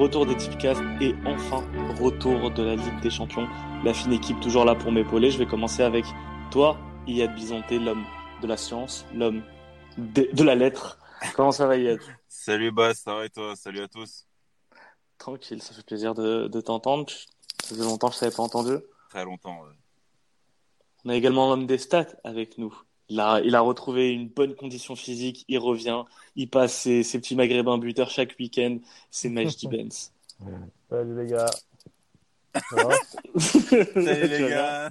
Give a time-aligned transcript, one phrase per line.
[0.00, 1.62] retour des Tipcasts et enfin
[2.00, 3.46] retour de la Ligue des Champions.
[3.84, 5.30] La fine équipe toujours là pour m'épauler.
[5.30, 6.06] Je vais commencer avec
[6.50, 8.06] toi, Iyad Bisonté, l'homme
[8.40, 9.42] de la science, l'homme
[9.98, 10.98] de, de la lettre.
[11.36, 12.00] Comment ça va Iyad?
[12.28, 13.54] Salut Bas, ça va et toi?
[13.56, 14.26] Salut à tous.
[15.18, 17.10] Tranquille, ça fait plaisir de, de t'entendre.
[17.10, 18.78] Ça faisait longtemps que je t'avais pas entendu.
[19.10, 19.60] Très longtemps.
[19.64, 19.76] ouais.
[21.04, 22.74] On a également l'homme des stats avec nous.
[23.10, 26.04] Il a, il a retrouvé une bonne condition physique, il revient,
[26.36, 28.78] il passe ses, ses petits maghrébins buteurs chaque week-end.
[29.10, 30.12] C'est Majdi Benz.
[30.88, 31.46] Salut les gars.
[32.70, 32.94] Ça va
[33.40, 34.90] Salut Tu les gars.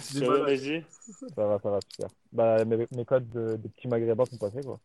[0.00, 0.82] Ça va, Majdi
[1.36, 2.08] Ça va, ça va, super.
[2.32, 4.80] Bah, mes, mes codes de, de petits maghrébins sont passés, quoi.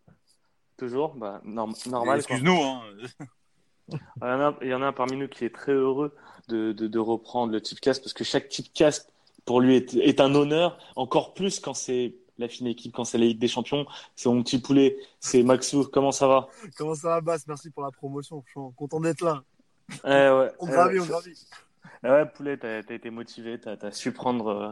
[0.77, 1.15] Toujours?
[1.15, 2.19] Bah, norm- Normal.
[2.19, 2.51] Excuse-nous.
[2.61, 2.81] Hein.
[3.91, 6.15] Il y, en a, il y en a un parmi nous qui est très heureux
[6.47, 9.11] de, de, de reprendre le Tipcast parce que chaque Tipcast,
[9.49, 13.17] pour lui, est, est un honneur, encore plus quand c'est la fine équipe, quand c'est
[13.17, 13.87] la Ligue des Champions.
[14.15, 15.85] C'est mon petit poulet, c'est Maxou.
[15.91, 16.49] Comment ça va?
[16.77, 18.43] Comment ça va, Bass Merci pour la promotion.
[18.45, 19.41] Je suis content d'être là.
[20.05, 21.03] Eh ouais, On eh gravit, ouais.
[21.03, 21.47] on gravit.
[22.03, 24.71] Ah ouais, poulet, t'as as été motivé, t'as as su prendre euh,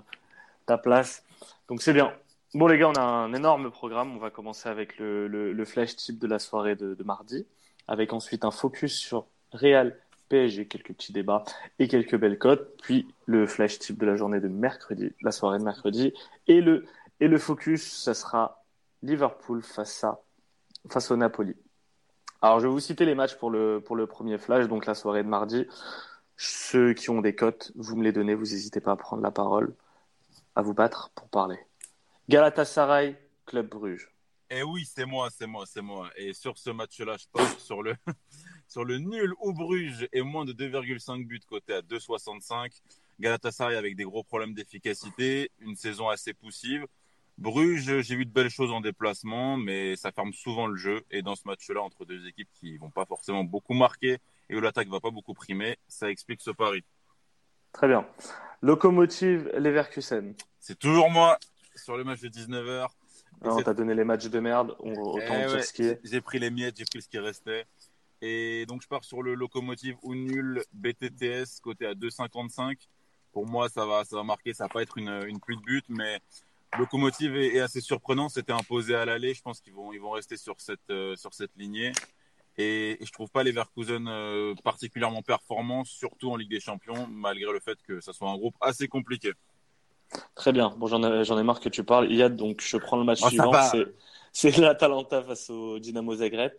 [0.67, 1.23] ta place.
[1.69, 2.13] Donc c'est bien.
[2.53, 4.15] Bon les gars, on a un énorme programme.
[4.15, 7.47] On va commencer avec le, le, le flash type de la soirée de, de mardi,
[7.87, 11.43] avec ensuite un focus sur Real PSG, quelques petits débats
[11.79, 15.59] et quelques belles cotes, puis le flash type de la journée de mercredi, la soirée
[15.59, 16.13] de mercredi,
[16.47, 16.85] et le,
[17.19, 18.63] et le focus, ça sera
[19.03, 20.21] Liverpool face à
[20.89, 21.55] face au Napoli.
[22.41, 24.95] Alors je vais vous citer les matchs pour le, pour le premier flash, donc la
[24.95, 25.65] soirée de mardi.
[26.37, 29.31] Ceux qui ont des cotes, vous me les donnez, vous n'hésitez pas à prendre la
[29.31, 29.73] parole,
[30.55, 31.57] à vous battre pour parler.
[32.29, 34.11] Galatasaray, Club Bruges.
[34.49, 36.09] Eh oui, c'est moi, c'est moi, c'est moi.
[36.15, 37.95] Et sur ce match-là, je pars sur le,
[38.67, 42.71] sur le nul au Bruges et moins de 2,5 buts côté à 2,65.
[43.19, 46.85] Galatasaray avec des gros problèmes d'efficacité, une saison assez poussive.
[47.37, 51.03] Bruges, j'ai vu de belles choses en déplacement, mais ça ferme souvent le jeu.
[51.11, 54.17] Et dans ce match-là, entre deux équipes qui vont pas forcément beaucoup marquer
[54.49, 56.83] et où l'attaque va pas beaucoup primer, ça explique ce pari.
[57.73, 58.07] Très bien.
[58.61, 60.33] Locomotive Leverkusen.
[60.59, 61.37] C'est toujours moi
[61.75, 62.87] sur le match de 19h.
[63.43, 65.99] Ah, on t'a donné les matchs de merde, on, autant Eh dire ce qui est.
[66.03, 67.65] J'ai pris les miettes, j'ai pris ce qui restait.
[68.21, 72.75] Et donc je pars sur le locomotive ou nul BTTS côté à 2,55.
[73.31, 74.53] Pour moi, ça va, ça va marquer.
[74.53, 76.19] Ça va pas être une, une pluie de buts, mais
[76.79, 78.29] locomotive est, est assez surprenant.
[78.29, 79.33] C'était imposé à l'aller.
[79.33, 81.91] Je pense qu'ils vont, ils vont rester sur cette, euh, sur cette lignée.
[82.57, 87.05] Et, et je trouve pas les Verkusen euh, particulièrement performants, surtout en Ligue des Champions,
[87.07, 89.33] malgré le fait que ça soit un groupe assez compliqué.
[90.33, 90.73] Très bien.
[90.77, 92.11] Bon, j'en ai, j'en ai marre que tu parles.
[92.11, 93.51] Iyad, donc je prends le match Oh, suivant.
[93.51, 93.69] va.
[93.69, 93.85] C'est,
[94.31, 96.53] c'est l'Atalanta face au Dynamo Zagreb.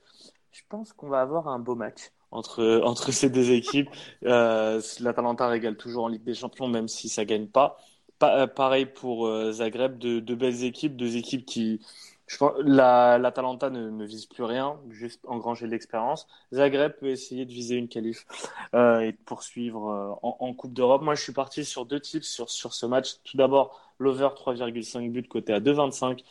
[0.53, 3.89] Je pense qu'on va avoir un beau match entre, entre ces deux équipes.
[4.25, 7.77] Euh, L'Atalanta régale toujours en Ligue des Champions, même si ça gagne pas.
[8.19, 11.81] Pa- euh, pareil pour euh, Zagreb, de, de belles équipes, deux équipes qui,
[12.27, 16.27] je pense, la, l'Atalanta ne, vise plus rien, juste engranger de l'expérience.
[16.53, 18.27] Zagreb peut essayer de viser une qualif
[18.75, 21.03] et de poursuivre en, Coupe d'Europe.
[21.03, 23.19] Moi, je suis parti sur deux tips sur, sur ce match.
[23.25, 26.25] Tout d'abord, l'over 3,5 buts côté à 2,25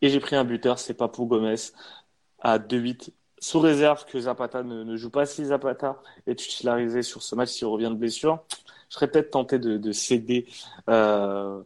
[0.00, 1.56] et j'ai pris un buteur, c'est Papou Gomez
[2.40, 3.12] à 2,8
[3.44, 7.66] sous réserve que Zapata ne, joue pas si Zapata est titularisé sur ce match s'il
[7.66, 8.42] revient de blessure.
[8.88, 10.46] Je serais peut-être tenté de, de céder
[10.88, 11.62] euh,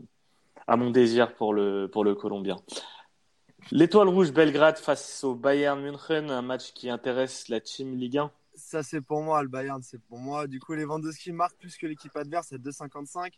[0.67, 2.57] à mon désir pour le, pour le Colombien.
[3.71, 8.33] L'étoile rouge Belgrade face au Bayern München, un match qui intéresse la team Ligue 1.
[8.57, 9.41] Ça, c'est pour moi.
[9.43, 10.49] Le Bayern, c'est pour moi.
[10.49, 13.35] Du coup, Lewandowski marque plus que l'équipe adverse à 2,55.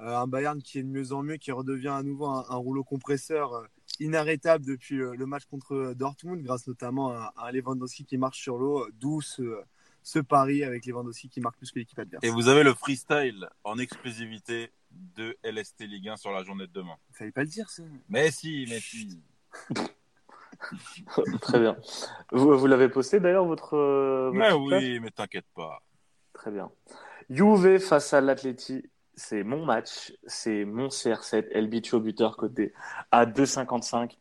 [0.00, 2.56] Euh, un Bayern qui est de mieux en mieux, qui redevient à nouveau un, un
[2.56, 3.66] rouleau compresseur euh,
[4.00, 8.58] inarrêtable depuis euh, le match contre euh, Dortmund, grâce notamment à, Lewandowski qui marche sur
[8.58, 8.86] l'eau.
[9.00, 9.60] D'où ce,
[10.02, 12.24] ce pari avec Lewandowski qui marque plus que l'équipe adverse.
[12.24, 16.72] Et vous avez le freestyle en exclusivité de LST Ligue 1 sur la journée de
[16.72, 16.96] demain.
[17.10, 17.82] Il fallait pas le dire, ça.
[18.08, 19.20] Mais si, mais si.
[21.40, 21.76] Très bien.
[22.32, 23.76] Vous, vous l'avez posté d'ailleurs, votre.
[23.76, 25.82] euh, Mais oui, mais t'inquiète pas.
[26.32, 26.70] Très bien.
[27.30, 28.82] Juve face à l'Atleti,
[29.18, 32.72] c'est mon match, c'est mon CR7, El Bicho buteur côté
[33.10, 34.16] à 2,55.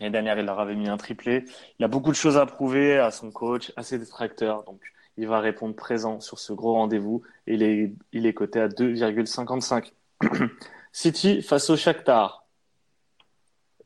[0.00, 1.44] L'année dernière, il leur avait mis un triplé.
[1.78, 4.64] Il a beaucoup de choses à prouver à son coach, à ses détracteurs.
[4.64, 4.80] Donc,
[5.16, 7.22] il va répondre présent sur ce gros rendez-vous.
[7.46, 9.92] Et il est, il est coté à 2,55.
[10.92, 12.44] City face au Shakhtar.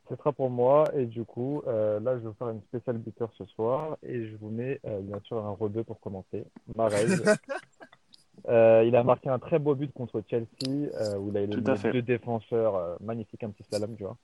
[0.09, 0.91] Ce sera pour moi.
[0.95, 3.97] Et du coup, euh, là, je vais vous faire une spéciale buteur ce soir.
[4.03, 6.45] Et je vous mets euh, bien sûr un rebeu pour commencer.
[6.75, 7.07] Marez.
[8.49, 11.43] Euh, il a marqué un très beau but contre Chelsea, euh, où il a à
[11.43, 14.17] éliminé deux défenseurs euh, magnifiques, un petit slalom, tu vois.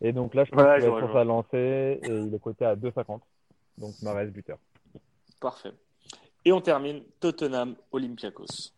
[0.00, 2.64] Et donc là, je pense Ouais, qu'il va être sa lancée et il est coté
[2.64, 3.20] à 2,50.
[3.78, 4.58] Donc Marez buteur.
[5.40, 5.72] Parfait.
[6.44, 8.72] Et on termine Tottenham Olympiakos.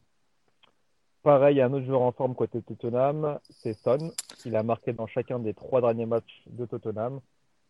[1.22, 4.12] Pareil, un autre joueur en forme côté Tottenham, c'est Son.
[4.44, 7.20] Il a marqué dans chacun des trois derniers matchs de Tottenham.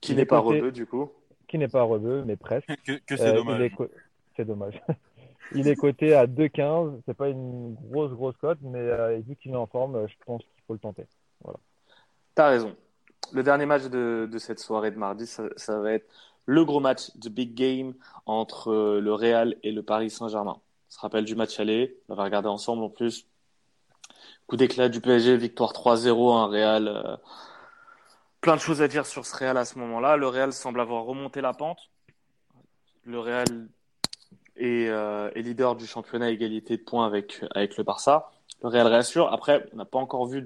[0.00, 1.08] Qui n'est pas rebeu, du coup.
[1.46, 2.68] Qui n'est pas rebeu, mais presque.
[2.84, 3.70] Que, que c'est dommage.
[4.36, 4.82] C'est dommage.
[5.52, 7.00] il est coté à 2,15.
[7.06, 10.42] C'est pas une grosse, grosse cote, mais euh, vu qu'il est en forme, je pense
[10.42, 11.06] qu'il faut le tenter.
[11.42, 11.58] Voilà.
[12.34, 12.76] T'as raison.
[13.32, 16.06] Le dernier match de, cette soirée de mardi, ça, ça, va être
[16.46, 17.94] le gros match de Big Game
[18.26, 20.56] entre euh, le Real et le Paris Saint-Germain.
[20.56, 21.98] On se rappelle du match aller.
[22.08, 23.26] On va regarder ensemble en plus.
[24.46, 26.88] Coup d'éclat du PSG, victoire 3-0, un Real.
[26.88, 27.16] Euh,
[28.40, 30.16] plein de choses à dire sur ce Real à ce moment-là.
[30.16, 31.78] Le Real semble avoir remonté la pente.
[33.04, 33.68] Le Real
[34.60, 38.30] euh, est leader du championnat égalité de points avec, le Barça.
[38.62, 39.32] Le Real réassure.
[39.32, 40.42] Après, on n'a pas encore vu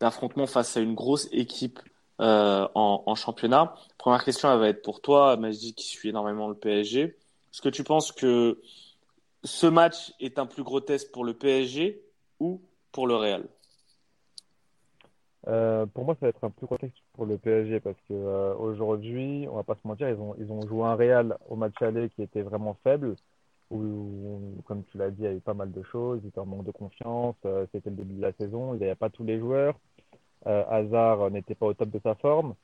[0.00, 1.80] d'affrontement face à une grosse équipe
[2.20, 3.74] euh, en, en, championnat.
[3.98, 7.02] Première question, elle va être pour toi, Majdi, qui suit énormément le PSG.
[7.02, 8.60] Est-ce que tu penses que
[9.44, 12.02] ce match est un plus gros test pour le PSG
[12.40, 12.62] ou
[12.92, 13.48] pour le Real?
[15.46, 18.14] Euh, pour moi, ça va être un plus gros test pour le PSG parce que
[18.14, 21.74] euh, aujourd'hui, on va pas se mentir, ils ont, ils joué un Real au match
[21.82, 23.16] aller qui était vraiment faible,
[23.70, 26.38] où, comme tu l'as dit, il y a eu pas mal de choses, il était
[26.38, 29.10] en manque de confiance, euh, c'était le début de la saison, il n'y avait pas
[29.10, 29.78] tous les joueurs,
[30.46, 32.54] euh, Hazard n'était pas au top de sa forme.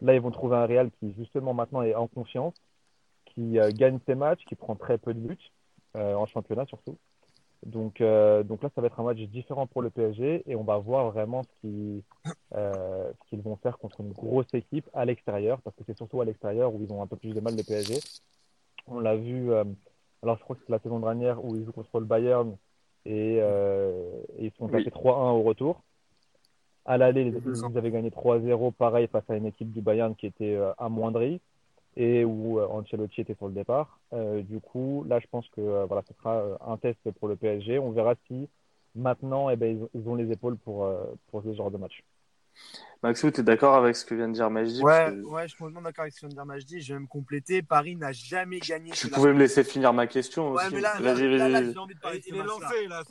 [0.00, 2.54] Là, ils vont trouver un Real qui, justement, maintenant est en confiance,
[3.26, 5.52] qui gagne ses matchs, qui prend très peu de buts,
[5.94, 6.98] en championnat surtout.
[7.64, 10.64] Donc, euh, donc là, ça va être un match différent pour le PSG et on
[10.64, 12.02] va voir vraiment ce qu'ils
[12.54, 16.24] euh, qu vont faire contre une grosse équipe à l'extérieur, parce que c'est surtout à
[16.24, 18.00] l'extérieur où ils ont un peu plus de mal le PSG.
[18.88, 19.64] On l'a vu, euh,
[20.22, 22.56] alors je crois que c'est la saison dernière où ils jouent contre le Bayern
[23.04, 25.02] et, euh, et ils sont tapés oui.
[25.02, 25.82] 3-1 au retour.
[26.84, 30.56] À l'aller, ils avaient gagné 3-0, pareil, face à une équipe du Bayern qui était
[30.56, 31.40] euh, amoindrie
[31.96, 33.98] et où euh, Ancelotti était sur le départ.
[34.12, 37.36] Euh, du coup, là, je pense que euh, voilà, ce sera un test pour le
[37.36, 37.78] PSG.
[37.78, 38.48] On verra si
[38.94, 42.02] maintenant, eh ben, ils, ils ont les épaules pour, euh, pour ce genre de match.
[43.02, 44.80] Maxou, tu es d'accord avec ce que vient de dire Majdi?
[44.82, 45.22] Ouais, que...
[45.24, 46.80] ouais, je suis complètement d'accord avec ce que vient de dire Majdi.
[46.80, 47.62] Je vais me compléter.
[47.62, 48.92] Paris n'a jamais gagné.
[48.92, 49.34] Tu pouvais la...
[49.34, 50.74] me laisser finir ma question ouais, aussi.
[50.74, 53.02] Mais là, là, là, là j'ai envie de parler Il est lancé, là.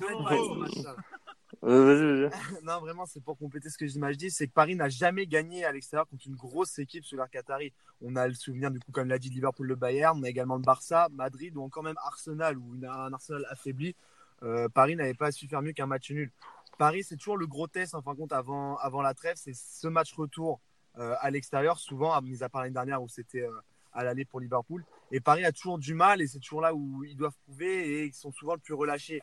[2.63, 5.63] Non, vraiment, c'est pour compléter ce que je dis, c'est que Paris n'a jamais gagné
[5.63, 7.71] à l'extérieur contre une grosse équipe sous l'air Qatari.
[8.01, 10.63] On a le souvenir, du coup, comme l'a dit Liverpool, le Bayern, mais également le
[10.63, 13.95] Barça, Madrid ou encore même Arsenal, où il a un Arsenal affaibli.
[14.43, 16.31] Euh, Paris n'avait pas su faire mieux qu'un match nul.
[16.79, 19.53] Paris, c'est toujours le gros test, en fin de compte, avant, avant la trêve, c'est
[19.53, 20.59] ce match retour
[20.97, 23.51] euh, à l'extérieur, souvent, mis à part l'année dernière où c'était euh,
[23.93, 24.83] à l'aller pour Liverpool.
[25.11, 28.05] Et Paris a toujours du mal et c'est toujours là où ils doivent prouver et
[28.05, 29.21] ils sont souvent le plus relâchés.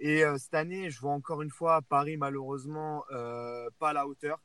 [0.00, 4.06] Et euh, cette année, je vois encore une fois Paris malheureusement euh, pas à la
[4.06, 4.40] hauteur,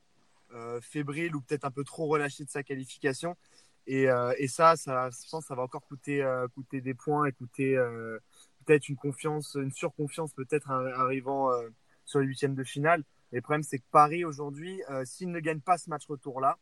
[0.52, 3.36] euh, fébrile ou peut-être un peu trop relâché de sa qualification.
[3.88, 4.06] Et,
[4.48, 6.20] ça, ça, je pense, que ça va encore coûter,
[6.72, 7.76] des points et coûter
[8.64, 11.52] peut-être une confiance, une surconfiance peut-être arrivant
[12.04, 13.04] sur les huitièmes de finale.
[13.30, 16.58] Le problème, c'est que Paris aujourd'hui, s'il ne gagne pas ce match retour-là,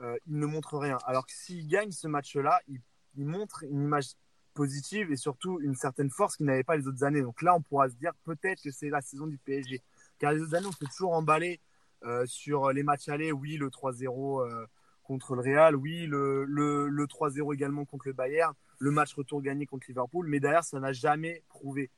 [0.00, 0.96] il ne montre rien.
[1.04, 2.80] Alors que s'il gagne ce match-là, il,
[3.16, 4.14] il montre une image
[4.54, 7.20] positive et surtout une certaine force qu'il n'avait pas les autres années.
[7.20, 9.82] Donc là, on pourra se dire peut-être que c'est la saison du PSG.
[10.18, 11.60] Car les autres années, on s'est toujours emballé
[12.04, 13.32] euh, sur les matchs allés.
[13.32, 14.66] Oui, le 3-0 euh,
[15.02, 15.76] contre le Real.
[15.76, 18.54] Oui, le, le, le 3-0 également contre le Bayern.
[18.78, 20.26] Le match retour gagné contre Liverpool.
[20.28, 21.90] Mais derrière, ça n'a jamais prouvé.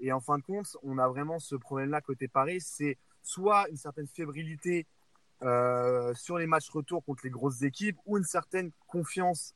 [0.00, 2.60] Et en fin de compte, on a vraiment ce problème-là côté Paris.
[2.60, 4.86] C'est soit une certaine fébrilité
[5.42, 9.54] euh, sur les matchs retour contre les grosses équipes ou une certaine confiance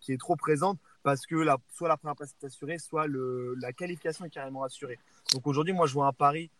[0.00, 1.36] qui est trop présente parce que
[1.70, 4.98] soit la première place est assurée, soit la qualification est carrément assurée.
[5.32, 6.50] Donc aujourd'hui, moi, je vois un pari,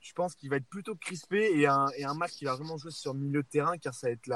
[0.00, 3.12] je pense qu'il va être plutôt crispé et un, match qui va vraiment jouer sur
[3.12, 4.30] milieu de terrain car ça va être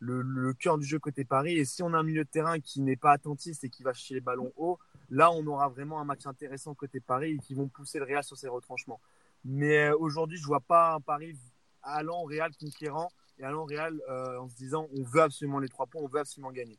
[0.00, 1.56] le, cœur du jeu côté Paris.
[1.56, 3.94] Et si on a un milieu de terrain qui n'est pas attentiste et qui va
[3.94, 7.54] chercher les ballons hauts, là, on aura vraiment un match intéressant côté Paris et qui
[7.54, 9.00] vont pousser le Real sur ses retranchements.
[9.46, 11.34] Mais euh, aujourd'hui, je vois pas un pari
[11.82, 15.58] allant au Real conquérant et allant au Real euh, en se disant on veut absolument
[15.58, 16.78] les trois points, on veut absolument gagner.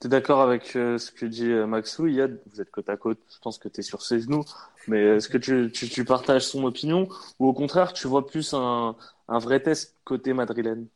[0.00, 2.96] Tu es d'accord avec euh, ce que dit euh, Maxou Yad Vous êtes côte à
[2.96, 4.46] côte, je pense que tu es sur ses genoux,
[4.88, 7.06] mais est-ce que tu, partages son opinion?
[7.38, 8.96] Ou au contraire tu vois plus un,
[9.28, 10.88] vrai test côté madrilène?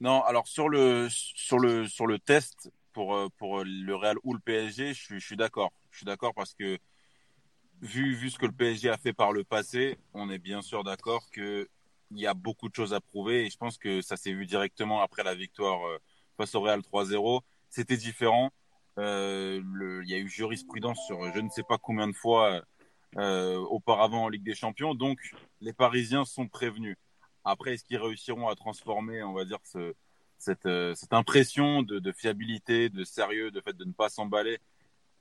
[0.00, 1.08] Non, alors sur le,
[2.18, 5.72] test pour, euh, pour le Real ou le PSG, je suis, d'accord.
[5.90, 6.76] Je suis d'accord parce que
[7.80, 10.84] vu, vu ce que le PSG a fait par le passé, on est bien sûr
[10.84, 11.66] d'accord que
[12.10, 13.46] il y a beaucoup de choses à prouver.
[13.46, 15.80] Et je pense que ça s'est vu directement après la victoire
[16.36, 17.40] face au Real 3-0
[17.72, 18.50] c'était différent.
[18.98, 19.60] Euh,
[20.04, 22.62] il y a eu jurisprudence sur je ne sais pas combien de fois
[23.16, 24.94] euh, auparavant en Ligue des Champions.
[24.94, 25.18] Donc,
[25.60, 26.96] les Parisiens sont prévenus.
[27.44, 29.94] Après, est-ce qu'ils réussiront à transformer, on va dire, ce,
[30.38, 34.58] cette, euh, cette impression de, de, fiabilité, de sérieux, de fait de ne pas s'emballer?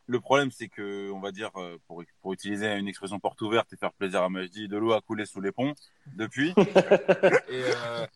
[0.08, 1.52] Le problème, c'est que, on va dire,
[1.88, 5.00] pour, pour utiliser une expression porte ouverte et faire plaisir à Majdi, de l'eau a
[5.00, 5.74] coulé sous les ponts
[6.18, 6.50] depuis.
[6.58, 8.08] et, euh,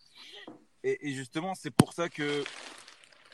[0.84, 2.44] et, et, justement, c'est pour ça que,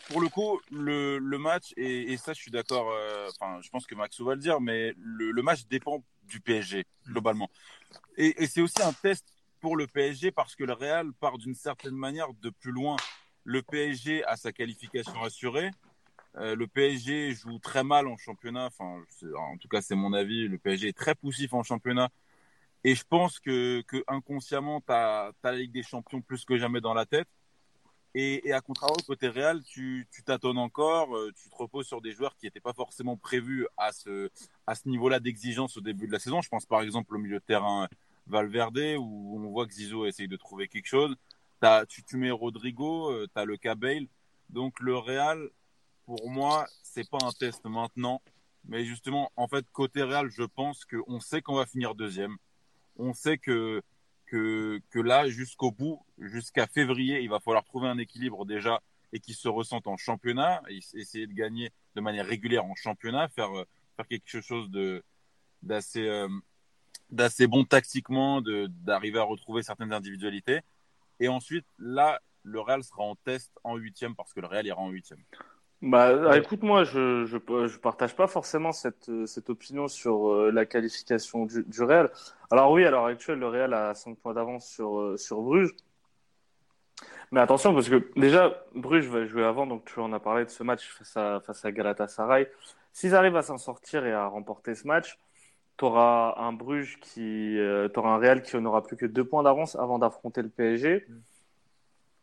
[0.07, 3.95] pour le coup, le, match, et, ça, je suis d'accord, euh, enfin, je pense que
[3.95, 7.49] Maxou va le dire, mais le, match dépend du PSG, globalement.
[8.17, 9.25] Et, c'est aussi un test
[9.59, 12.95] pour le PSG parce que le Real part d'une certaine manière de plus loin.
[13.43, 15.71] Le PSG a sa qualification assurée.
[16.37, 18.65] Euh, le PSG joue très mal en championnat.
[18.65, 19.03] Enfin,
[19.37, 20.47] en tout cas, c'est mon avis.
[20.47, 22.09] Le PSG est très poussif en championnat.
[22.83, 26.93] Et je pense que inconsciemment, tu as, la Ligue des Champions plus que jamais dans
[26.93, 27.27] la tête.
[28.13, 32.11] Et, et à contrario, côté Real, tu tâtonnes encore, euh, tu te reposes sur des
[32.11, 34.29] joueurs qui n'étaient pas forcément prévus à ce,
[34.67, 36.41] à ce niveau-là d'exigence au début de la saison.
[36.41, 37.87] Je pense par exemple au milieu de terrain
[38.27, 41.15] Valverde, où on voit que Zizou essaye de trouver quelque chose.
[41.61, 43.75] As, tu, tu mets Rodrigo, euh, tu as le cas.
[44.49, 45.49] Donc le Real,
[46.05, 48.21] pour moi, c'est pas un test maintenant.
[48.65, 52.37] Mais justement, en fait, côté Real, je pense qu'on sait qu'on va finir deuxième.
[52.97, 53.81] On sait que,
[54.31, 58.81] que, là, jusqu'au bout, jusqu'à février, il va falloir trouver un équilibre déjà
[59.13, 60.61] et qui se ressente en championnat,
[60.93, 63.49] essayer de gagner de manière régulière en championnat, faire,
[63.97, 64.69] faire quelque chose
[65.61, 66.29] d'assez euh,
[67.09, 70.61] d'assez bon tactiquement, d'arriver à retrouver certaines individualités.
[71.19, 74.79] Et ensuite, là, le Real sera en test en huitième parce que le Real ira
[74.79, 75.21] en huitième.
[75.81, 80.67] Bah, écoute, moi, je, je, je, partage pas forcément cette, cette opinion sur euh, la
[80.67, 82.11] qualification du, du, Real.
[82.51, 85.75] Alors oui, à l'heure actuelle, le Real a 5 points d'avance sur, euh, sur Bruges.
[87.31, 90.49] Mais attention, parce que déjà, Bruges va jouer avant, donc tu en as parlé de
[90.49, 92.47] ce match face à, face à Galatasaray.
[92.93, 95.17] S'ils arrivent à s'en sortir et à remporter ce match,
[95.77, 99.43] tu auras un Bruges qui, euh, auras un Real qui n'aura plus que deux points
[99.43, 101.07] d'avance avant d'affronter le PSG.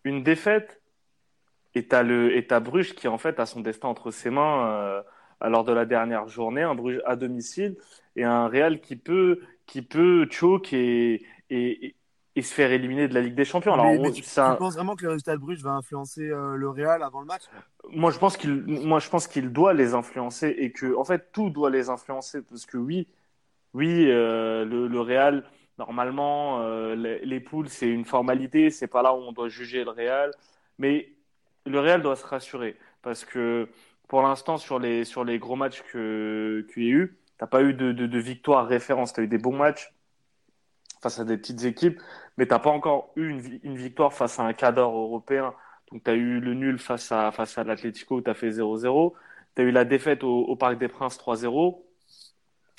[0.05, 0.81] Une défaite,
[1.79, 4.69] et tu le, et as Bruges qui en fait a son destin entre ses mains
[4.69, 5.03] euh,
[5.49, 7.77] lors de la dernière journée, un Bruges à domicile
[8.17, 11.95] et un Real qui peut, qui peut choke et, et,
[12.39, 13.75] et se faire éliminer de la Ligue des Champions.
[13.75, 14.53] Alors, mais, mais tu, ça...
[14.53, 17.27] tu, penses vraiment que le résultat de Bruges va influencer euh, le Real avant le
[17.27, 17.43] match?
[17.91, 21.33] Moi, je pense qu'il, moi, je pense qu'il doit les influencer et que, en fait,
[21.33, 23.09] tout doit les influencer parce que oui,
[23.75, 25.45] oui, euh, le, le, Real,
[25.79, 29.85] normalement, euh, les, les, poules, c'est une formalité, c'est pas là où on doit juger
[29.85, 30.33] le Real,
[30.79, 31.13] mais
[31.69, 33.69] le Real doit se rassurer parce que
[34.09, 37.63] pour l'instant, sur les, sur les gros matchs que qu'il y a eu, t'as pas
[37.63, 39.93] eu de, de, victoire référence, tu as eu des bons matchs
[41.03, 42.01] face à des petites équipes,
[42.37, 43.29] mais t'as pas encore eu
[43.63, 45.55] une, victoire face à un cadre européen.
[45.93, 48.51] Donc, tu as eu le nul face à, face à l'Atlético où tu as fait
[48.51, 49.13] 0-0.
[49.55, 51.83] Tu as eu la défaite au, Parc des Princes 3-0.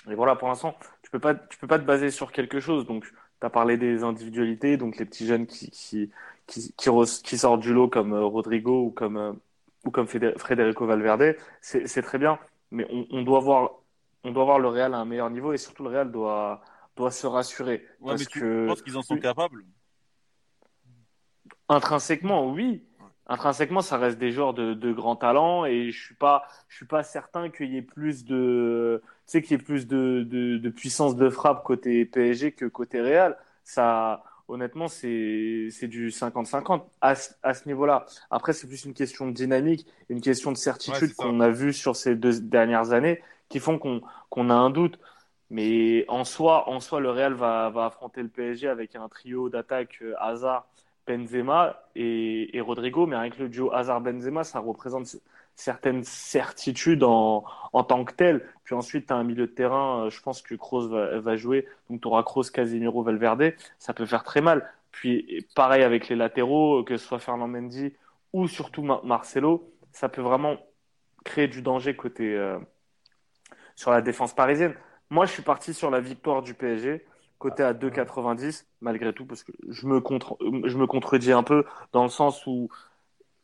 [0.09, 2.85] Et voilà, pour l'instant, tu peux pas, tu peux pas te baser sur quelque chose.
[2.85, 6.11] Donc, tu as parlé des individualités, donc les petits jeunes qui,
[6.49, 6.89] qui, qui,
[7.23, 9.33] qui sortent du lot comme euh, Rodrigo ou comme, euh,
[9.85, 12.39] ou comme Federico Valverde, c'est très bien.
[12.71, 13.71] Mais on, on, doit voir,
[14.23, 16.61] on doit voir le Real à un meilleur niveau et surtout le Real doit,
[16.95, 17.85] doit se rassurer.
[17.99, 18.67] Ouais, parce mais tu que...
[18.67, 19.63] penses qu'ils en sont capables?
[21.69, 22.83] Intrinsèquement, oui
[23.29, 26.87] intrinsèquement, ça reste des joueurs de, de grand talent et je suis pas, je suis
[26.87, 30.57] pas certain qu'il y ait plus de, tu sais, qu'il y ait plus de, de,
[30.57, 33.37] de, puissance de frappe côté PSG que côté Real.
[33.63, 37.13] Ça, honnêtement, c'est, du 50-50 à,
[37.43, 38.05] à ce niveau-là.
[38.31, 41.71] Après, c'est plus une question de dynamique, une question de certitude ouais, qu'on a vu
[41.71, 44.99] sur ces deux dernières années qui font qu'on, qu'on a un doute.
[45.49, 49.49] Mais en soi, en soi, le Real va, va affronter le PSG avec un trio
[49.49, 50.67] d'attaque euh, Hazard,
[51.07, 55.17] Benzema et, et, Rodrigo, mais avec le duo Hazard-Benzema, ça représente
[55.59, 58.47] certaines certitudes en, en tant que tel.
[58.63, 61.35] Puis ensuite, tu as un milieu de terrain, euh, je pense que Kroos va, va
[61.35, 64.71] jouer, donc tu auras Kroos, Casemiro, Valverde, ça peut faire très mal.
[64.91, 67.93] Puis pareil avec les latéraux, que ce soit Fernand Mendy
[68.31, 70.57] ou surtout Marcelo, ça peut vraiment
[71.25, 72.57] créer du danger côté euh,
[73.75, 74.75] sur la défense parisienne.
[75.09, 77.05] Moi, je suis parti sur la victoire du PSG
[77.37, 81.65] côté à 2,90 malgré tout parce que je me, contre, je me contredis un peu
[81.91, 82.69] dans le sens où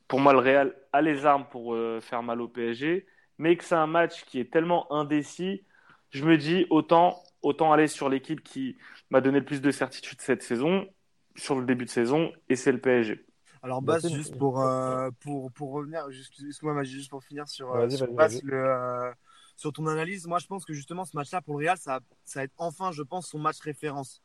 [0.07, 3.05] pour moi le Real a les armes pour euh, faire mal au PSG
[3.37, 5.63] mais que c'est un match qui est tellement indécis
[6.11, 8.77] je me dis autant autant aller sur l'équipe qui
[9.09, 10.87] m'a donné le plus de certitude cette saison
[11.35, 13.25] sur le début de sason et c'est le PSG
[13.65, 18.13] alors Bas juste pour, euh, pour, pour revenir excuse-moi juste pour finir sur, euh, sur
[18.13, 19.11] Bas, le euh,
[19.55, 22.39] sur ton analyse, moi je pense que justement ce match-là pour le Real, ça, ça
[22.39, 24.21] va être enfin, je pense, son match référence.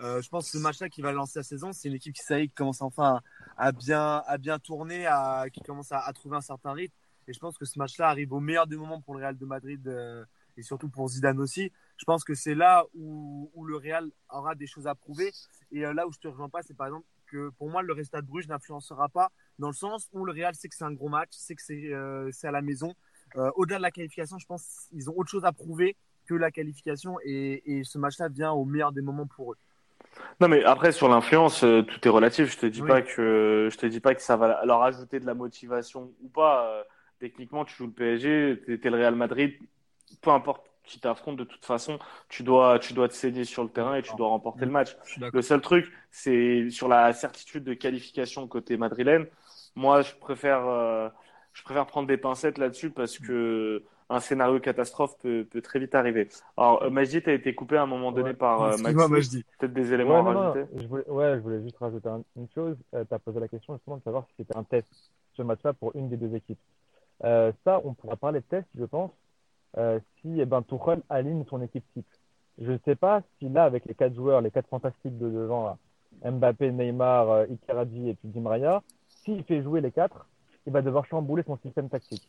[0.00, 2.22] Euh, je pense que ce match-là qui va lancer la saison, c'est une équipe qui,
[2.22, 3.20] ça qui commence enfin
[3.56, 5.08] à, bien, à bien tourner,
[5.52, 6.94] qui commence à, trouver un certain rythme.
[7.26, 9.46] Et je pense que ce match-là arrive au meilleur des moments pour le Real de
[9.46, 10.24] Madrid euh,
[10.56, 11.72] et surtout pour Zidane aussi.
[11.96, 15.32] Je pense que c'est là où, le Real aura des choses à prouver.
[15.70, 17.92] Et euh, là où je te rejoins pas, c'est par exemple que pour moi, le
[17.92, 20.92] résultat de Bruges n'influencera pas dans le sens où le Real sait que c'est un
[20.92, 22.94] gros match, sait que c'est à la maison
[23.56, 27.16] au-delà de la qualification, je pense qu'ils ont autre chose à prouver que la qualification
[27.24, 29.56] et ce match-là vient au meilleur des moments pour eux.
[30.40, 32.52] Non, mais après, sur l'influence, euh, tout est relatif.
[32.52, 35.26] Je te dis pas que, je te dis pas que ça va leur ajouter de
[35.26, 36.66] la motivation ou pas.
[36.66, 36.82] Euh,
[37.20, 39.54] techniquement, tu joues le PSG, tu es le Real Madrid,
[40.20, 41.98] peu importe qui t'affronte, de toute façon,
[42.28, 44.96] tu dois, tu dois te saigner sur le terrain et tu dois remporter le match.
[45.32, 49.26] Le seul truc, c'est sur la certitude de qualification côté madrilène.
[49.74, 51.08] Moi, je préfère, euh,
[51.52, 55.94] je préfère prendre des pincettes là-dessus parce que un scénario catastrophe peut, peut très vite
[55.94, 56.28] arriver.
[56.56, 58.94] Alors, euh, Majdi, tu as été coupé à un moment donné par euh, Max.
[59.58, 62.76] Peut-être des éléments à rajouter je voulais, Ouais, je voulais juste rajouter une chose.
[62.94, 64.88] Euh, tu as posé la question justement de savoir si c'était un test,
[65.36, 66.58] ce match-là, pour une des deux équipes.
[67.24, 69.10] Euh, ça, on pourra parler de test, je pense,
[69.78, 72.06] euh, si eh ben, Tuchel aligne son équipe type.
[72.60, 75.76] Je ne sais pas si là, avec les quatre joueurs, les quatre fantastiques de devant,
[76.24, 80.26] Mbappé, Neymar, Icardi et puis Di Maria, s'il fait jouer les quatre,
[80.66, 82.28] il va devoir chambouler son système tactique.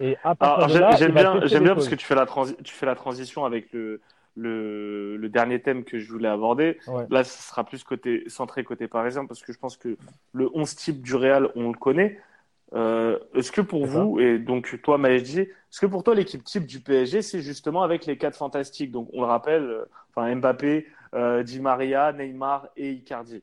[0.00, 2.26] Et à partir de là, j'aime bien, j'aime bien parce que tu fais la,
[2.62, 4.00] tu fais la transition avec le,
[4.36, 6.78] le, le, dernier thème que je voulais aborder.
[7.10, 9.96] Là, ce sera plus côté centré côté parisien parce que je pense que
[10.32, 12.20] le 11 type du Real, on le connaît.
[12.74, 16.66] Euh, est-ce que pour vous, et donc toi Maëji, est-ce que pour toi l'équipe type
[16.66, 18.90] du PSG, c'est justement avec les quatre fantastiques?
[18.90, 23.42] Donc on le rappelle, euh, enfin Mbappé, euh, Di Maria, Neymar et Icardi.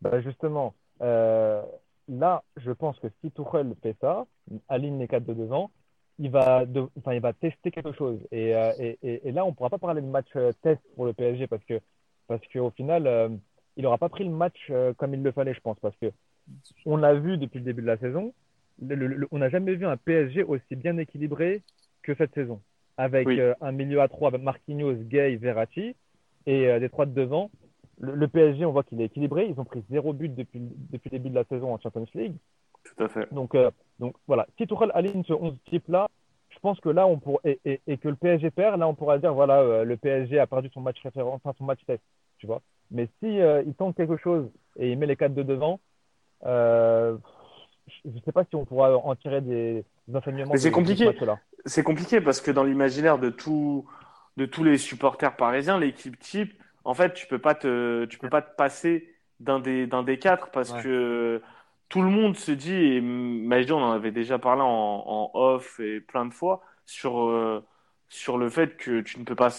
[0.00, 1.62] Bah justement, euh,
[2.08, 4.26] là, je pense que si Tuchel fait ça,
[4.68, 5.70] aligne les quatre de devant,
[6.18, 8.18] il va, de, enfin, il va tester quelque chose.
[8.30, 10.80] Et, euh, et, et, et là, on ne pourra pas parler de match euh, test
[10.94, 11.80] pour le PSG parce que
[12.26, 13.28] parce qu'au final, euh,
[13.76, 16.10] il n'aura pas pris le match comme il le fallait, je pense, parce que
[16.86, 18.32] on l'a vu depuis le début de la saison.
[18.80, 21.62] Le, on n'a jamais vu un PSG aussi bien équilibré
[22.02, 22.60] que cette saison,
[22.96, 23.28] avec
[23.60, 25.96] un milieu à trois, Marquinhos, Gay, Verratti,
[26.46, 27.50] et des trois de devant.
[27.98, 29.46] Le, PSG, on voit qu'il est équilibré.
[29.48, 32.36] Ils ont pris zéro but depuis, depuis le début de la saison en Champions League.
[32.84, 33.32] Tout à fait.
[33.32, 33.56] Donc,
[33.98, 36.08] donc voilà, si Tourelle aligne ce 11 type-là,
[36.50, 37.40] je pense que là, on pour...
[37.44, 40.38] et, et, et, que le PSG perd, là, on pourra dire, voilà, euh, le PSG
[40.38, 42.02] a perdu son match référence, enfin, son match test,
[42.38, 42.62] tu vois.
[42.90, 45.80] Mais si euh, il tente quelque chose et il met les quatre de devant,
[46.44, 47.16] euh,
[48.04, 50.52] je ne sais pas si on pourra en tirer des, des enseignements.
[50.52, 51.10] Mais c'est compliqué.
[51.66, 53.86] C'est compliqué parce que dans l'imaginaire de, tout,
[54.36, 56.52] de tous les supporters parisiens, l'équipe type,
[56.84, 60.18] en fait, tu peux pas te, tu peux pas te passer d'un des, d'un des
[60.18, 60.82] quatre parce ouais.
[60.82, 61.42] que
[61.94, 65.78] tout le monde se dit, et Majdi, on en avait déjà parlé en, en, off
[65.78, 67.64] et plein de fois, sur, euh,
[68.08, 69.50] sur le fait que tu ne peux pas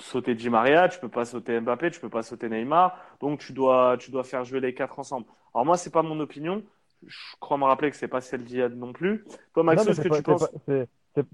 [0.00, 3.52] sauter Di Maria, tu peux pas sauter Mbappé, tu peux pas sauter Neymar, donc tu
[3.52, 5.26] dois, tu dois faire jouer les quatre ensemble.
[5.52, 6.62] Alors moi, c'est pas mon opinion,
[7.04, 9.24] je crois me rappeler que c'est pas celle d'Iad non plus.
[9.52, 10.48] Toi, Max, ce que pas, tu penses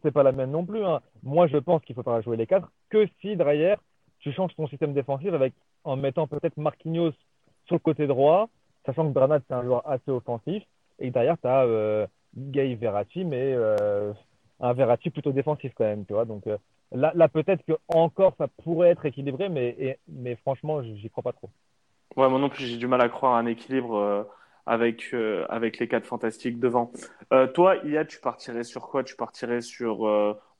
[0.02, 0.82] C'est pas la même non plus.
[0.82, 1.02] Hein.
[1.22, 3.78] Moi, je pense qu'il faut pas jouer les quatre, que si derrière,
[4.20, 5.52] tu changes ton système défensif avec,
[5.84, 7.12] en mettant peut-être Marquinhos
[7.66, 8.48] sur le côté droit,
[8.88, 10.62] sachant que Bernat, c'est un joueur assez offensif,
[10.98, 14.14] et derrière, tu as euh, Gay Verratti, mais euh,
[14.60, 16.24] un Verratti plutôt défensif quand même, tu vois.
[16.24, 16.56] Donc euh,
[16.92, 21.32] là, peut-être que encore ça pourrait être équilibré, mais, et, mais franchement, j'y crois pas
[21.32, 21.50] trop.
[22.16, 24.22] Ouais, moi non plus, j'ai du mal à croire à un équilibre euh,
[24.64, 25.14] avec,
[25.48, 26.90] avec les quatre fantastiques devant.
[27.54, 29.04] Toi, Ia, tu partirais sur quoi?
[29.04, 29.96] Tu partirais sur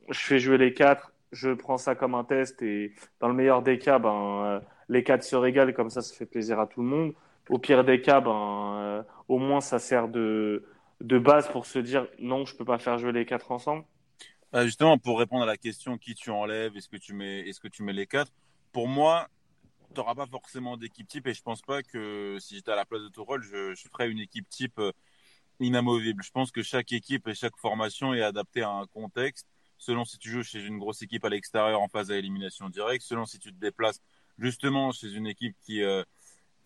[0.09, 3.62] je fais jouer les quatre, je prends ça comme un test, et dans le meilleur
[3.62, 6.88] des cas, ben, les quatre se régalent, comme ça, ça fait plaisir à tout le
[6.88, 7.12] monde
[7.48, 10.64] au pire des cas, ben, euh, au moins ça sert de,
[11.00, 13.84] de base pour se dire non, je peux pas faire jouer les quatre ensemble.
[14.54, 17.61] Euh, justement, pour répondre à la question qui tu enlèves, est-ce que tu mets, est-ce
[17.61, 18.32] que tu mets les quatre?
[18.72, 19.28] Pour moi,
[19.94, 22.84] tu n'auras pas forcément d'équipe type et je pense pas que si j'étais à la
[22.84, 24.92] place de Tourelle, je, je ferais une équipe type euh,
[25.61, 26.22] inamovible.
[26.22, 29.46] Je pense que chaque équipe et chaque formation est adaptée à un contexte.
[29.76, 33.04] Selon si tu joues chez une grosse équipe à l'extérieur en phase à élimination directe,
[33.04, 34.00] selon si tu te déplaces
[34.38, 35.82] justement chez une équipe qui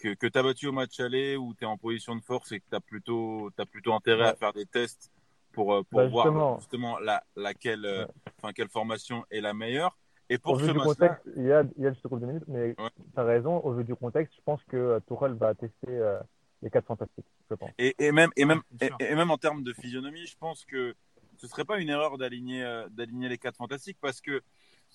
[0.03, 2.51] que, que tu as battu au match aller ou tu es en position de force
[2.53, 4.31] et que tu as plutôt, as plutôt intérêt ouais.
[4.31, 5.13] à faire des tests
[5.53, 8.07] pour, euh, pour bah, voir justement, justement la, laquelle, euh,
[8.39, 9.97] enfin, quelle formation est la meilleure.
[10.29, 12.27] Et pour au vu ce du contexte, il y a, il y a juste deux
[12.27, 12.91] minutes, mais ouais.
[13.15, 16.19] tu as raison, au vu du contexte, je pense que euh, Tourelle va tester euh,
[16.63, 17.71] les quatre fantastiques, je pense.
[17.79, 20.95] Et, et même, et, même, et, et, même en termes de physionomie, je pense que
[21.37, 24.43] ce serait pas une erreur d'aligner euh, d'aligner les quatre fantastiques parce que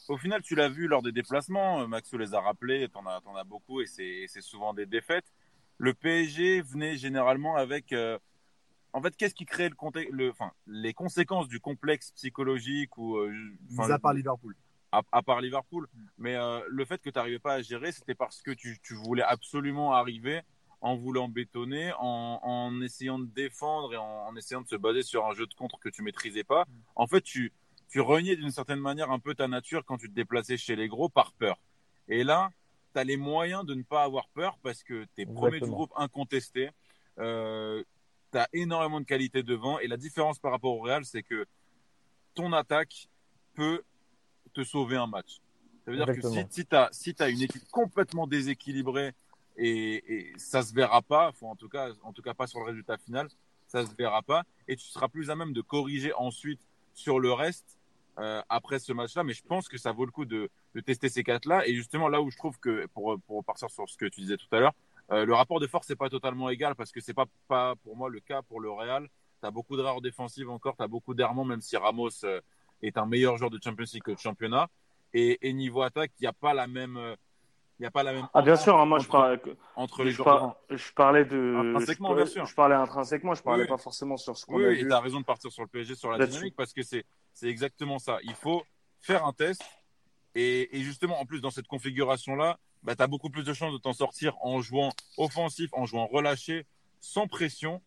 [0.09, 3.21] au final, tu l'as vu lors des déplacements, euh, Maxo les a rappelés, t'en as,
[3.25, 5.25] en as beaucoup et c'est souvent des défaites.
[5.77, 7.93] Le PSG venait généralement avec.
[7.93, 8.17] Euh,
[8.93, 13.17] en fait, qu'est-ce qui crée le contexte, le, enfin, les conséquences du complexe psychologique ou.
[13.17, 13.31] Euh,
[13.77, 14.55] à part Liverpool.
[14.91, 15.87] À, à part Liverpool.
[16.17, 18.95] Mais euh, le fait que tu n'arrivais pas à gérer, c'était parce que tu, tu,
[18.95, 20.41] voulais absolument arriver
[20.81, 25.01] en voulant bétonner, en, en essayant de défendre et en, en, essayant de se baser
[25.01, 26.65] sur un jeu de contre que tu maîtrisais pas.
[26.95, 27.51] En fait, tu
[27.89, 30.87] tu reniais d'une certaine manière un peu ta nature quand tu te déplaçais chez les
[30.87, 31.57] gros par peur.
[32.07, 32.51] Et là,
[32.93, 35.69] tu as les moyens de ne pas avoir peur parce que tu es premier du
[35.69, 36.71] groupe incontesté.
[37.19, 37.83] Euh,
[38.31, 39.79] tu as énormément de qualité devant.
[39.79, 41.45] Et la différence par rapport au Real, c'est que
[42.33, 43.07] ton attaque
[43.53, 43.83] peut
[44.53, 45.39] te sauver un match.
[45.85, 46.43] Ça veut dire Exactement.
[46.43, 49.13] que si, si tu as, si as une équipe complètement déséquilibrée
[49.55, 52.59] et, et ça se verra pas, enfin, en, tout cas, en tout cas pas sur
[52.59, 53.29] le résultat final,
[53.67, 56.61] ça se verra pas et tu seras plus à même de corriger ensuite
[56.93, 57.76] sur le reste
[58.17, 59.23] euh, après ce match-là.
[59.23, 61.67] Mais je pense que ça vaut le coup de, de tester ces quatre-là.
[61.67, 64.37] Et justement, là où je trouve que, pour, pour partir sur ce que tu disais
[64.37, 64.73] tout à l'heure,
[65.11, 67.95] euh, le rapport de force n'est pas totalement égal parce que c'est pas, pas pour
[67.95, 69.07] moi le cas pour le Real.
[69.41, 72.41] Tu as beaucoup d'erreurs défensives encore, tu as beaucoup d'errements, même si Ramos euh,
[72.81, 74.67] est un meilleur joueur de Champions League que de championnat.
[75.13, 77.15] Et, et niveau attaque, il n'y a pas la même.
[77.79, 79.39] Il n'y a pas la même Ah, bien sûr, hein, moi je parlais,
[79.75, 81.55] entre les je, par- je parlais de.
[81.57, 82.45] Intrinsèquement, je, bien sûr.
[82.45, 83.67] je parlais intrinsèquement, je parlais Oui.
[83.69, 85.67] pas forcément sur ce qu'on Oui, a oui, tu as raison de partir sur le
[85.69, 87.05] PSG, sur la dynamique, parce que c'est
[87.43, 88.17] exactement ça.
[88.23, 88.63] Il faut
[88.99, 89.61] faire un test.
[90.35, 93.73] Et, et justement, en plus, dans cette configuration-là, bah, tu as beaucoup plus de chances
[93.73, 96.65] de t'en sortir en jouant offensif, en jouant relâché,
[96.99, 97.81] sans pression,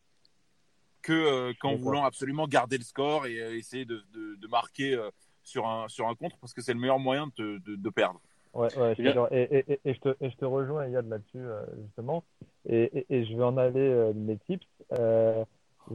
[1.08, 5.10] euh, qu'en voulant absolument garder le score et euh, essayer de, de, de marquer euh,
[5.42, 8.20] sur, un, sur un contre, parce que c'est le meilleur moyen de, de perdre.
[8.52, 9.28] Ouais, ouais, je suis Bien.
[9.30, 12.24] et, et, et, et je te, et je te rejoins, Yad, là-dessus, euh, justement.
[12.68, 14.66] Et, et, et je vais en aller euh, mes tips.
[14.98, 15.44] Euh,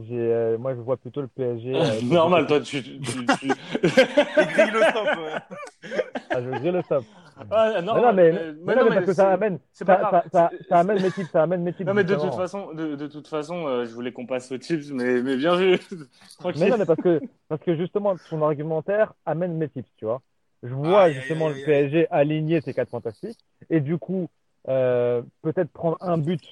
[0.08, 1.74] j'ai, euh, moi, je vois plutôt le PSG.
[1.74, 2.82] euh, Normal, toi, tu.
[2.82, 5.06] tu, tu- tu- Et grille le stop.
[5.18, 5.90] ouais.
[6.30, 7.04] Ah, je grille le stop.
[7.50, 9.58] Ah, non, Mais non, mais, mais- mais mais non, non, mais parce que ça amène,
[9.72, 11.86] c'est ça, pas ça, ça, ça amène mes tips, ça amène mes tips.
[11.86, 14.56] Non, mais de toute façon, de, de toute façon, euh, je voulais qu'on passe aux
[14.58, 15.78] tips, mais, mais bien vu.
[16.38, 16.62] Tranquille.
[16.64, 20.22] Mais non, mais parce que, parce que justement, ton argumentaire amène mes tips, tu vois.
[20.62, 21.60] Je vois Aïe, aïe, justement aïe, le.
[21.60, 23.38] PSG aligner ses quatre fantastiques
[23.70, 24.28] et du coup,
[24.68, 26.42] euh, peut-être prendre un but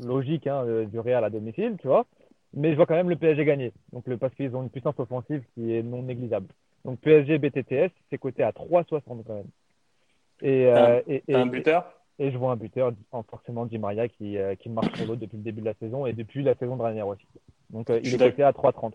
[0.00, 2.06] logique hein, euh, du Real à domicile, tu vois.
[2.54, 3.72] Mais je vois quand même le PSG gagner.
[3.92, 6.46] Donc, le, parce qu'ils ont une puissance offensive qui est non négligeable.
[6.84, 9.46] Donc, PSG BTTS, c'est coté à 3,60 quand même.
[10.42, 11.00] Et, euh,
[11.32, 11.84] un et- buteur?
[12.18, 15.20] et je vois un buteur, en forcément Di Maria, qui, euh, qui marche sur l'autre
[15.20, 17.26] depuis le début de la saison et depuis la saison dernière aussi.
[17.70, 18.94] Donc, euh, il est coté à 3,30.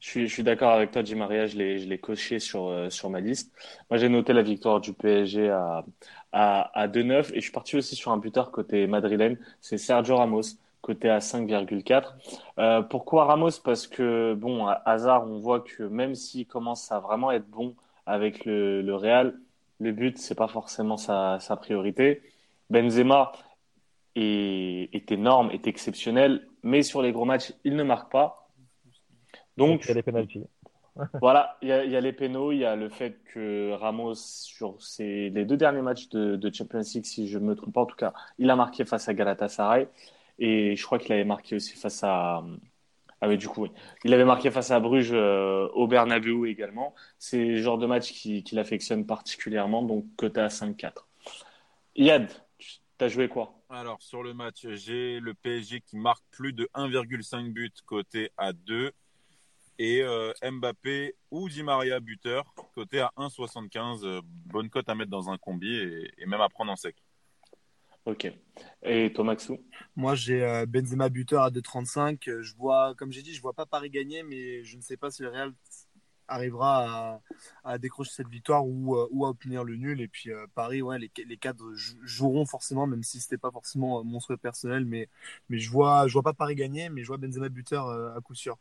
[0.00, 3.52] Je suis, d'accord avec toi, Di Maria, je l'ai, coché sur, euh, sur ma liste.
[3.90, 5.84] Moi, j'ai noté la victoire du PSG à,
[6.32, 10.16] à, à 2-9 et je suis parti aussi sur un buteur côté madrilène, c'est Sergio
[10.16, 10.42] Ramos,
[10.82, 12.14] côté à 5,4.
[12.58, 13.60] Euh, pourquoi Ramos?
[13.64, 17.74] Parce que, bon, à Hazard, on voit que même s'il commence à vraiment être bon
[18.06, 19.38] avec le, Real,
[19.80, 22.22] le but, c'est pas forcément sa, priorité.
[22.70, 23.32] Benzema
[24.14, 28.47] est énorme, est exceptionnel, mais sur les gros matchs, il ne marque pas.
[29.58, 30.44] Donc, Il y a les pénaltys.
[31.20, 33.72] voilà, il y a, il y a les pénaux, il y a le fait que
[33.72, 37.74] Ramos, sur ses, les deux derniers matchs de, de Champions League, si je me trompe
[37.74, 39.88] pas, en tout cas, il a marqué face à Galatasaray
[40.38, 42.44] et je crois qu'il avait marqué aussi face à.
[43.20, 43.72] Ah oui, du coup, oui.
[44.04, 46.94] Il avait marqué face à Bruges euh, au Bernabeu également.
[47.18, 51.08] C'est le genre de match qui- qu'il affectionne particulièrement, donc coté à 5-4.
[51.96, 52.30] Yad,
[52.98, 53.54] tu as joué quoi?
[53.70, 58.52] Alors, sur le match, j'ai le PSG qui marque plus de 1,5 buts côté à
[58.52, 58.92] 2
[59.78, 64.04] et euh, Mbappé ou Di Maria buteur côté à 1,75.
[64.04, 66.96] Euh, bonne cote à mettre dans un combi et, et même à prendre en sec.
[68.04, 68.26] Ok.
[68.82, 69.58] Et toi, Maxou?
[69.96, 72.28] Moi, j'ai euh, Benzema buteur à 2,35.
[72.28, 74.96] Euh, Je vois, comme j'ai dit, je vois pas Paris gagner, mais je ne sais
[74.96, 75.52] pas si le Real
[76.28, 77.20] arrivera
[77.64, 80.00] à, à décrocher cette victoire ou, euh, ou à obtenir le nul.
[80.00, 83.50] Et puis euh, Paris, ouais, les, les cadres jou- joueront forcément, même si c'était pas
[83.50, 84.84] forcément mon souhait personnel.
[84.84, 85.08] Mais,
[85.48, 88.20] mais je vois, je vois pas Paris gagner, mais je vois Benzema buteur euh, à
[88.20, 88.58] coup sûr.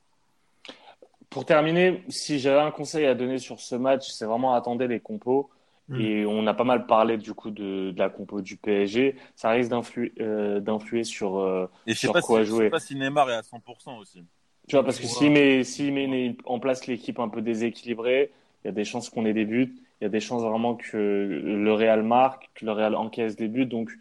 [1.30, 5.00] Pour terminer, si j'avais un conseil à donner sur ce match, c'est vraiment attendre les
[5.00, 5.50] compos.
[5.90, 6.00] Mm.
[6.02, 9.16] Et on a pas mal parlé du coup de, de la compo du PSG.
[9.36, 12.70] Ça risque d'influer, euh, d'influer sur, euh, Et Sur pas, quoi si, je sais jouer.
[12.70, 14.26] pas si Neymar est à 100% aussi.
[14.68, 18.32] tu vois, parce que s'il met, s'il met en place l'équipe un peu déséquilibrée,
[18.64, 19.76] il y a des chances qu'on ait des buts.
[20.02, 23.48] Il y a des chances vraiment que le Real marque, que le Real encaisse des
[23.48, 23.66] buts.
[23.66, 23.92] Donc,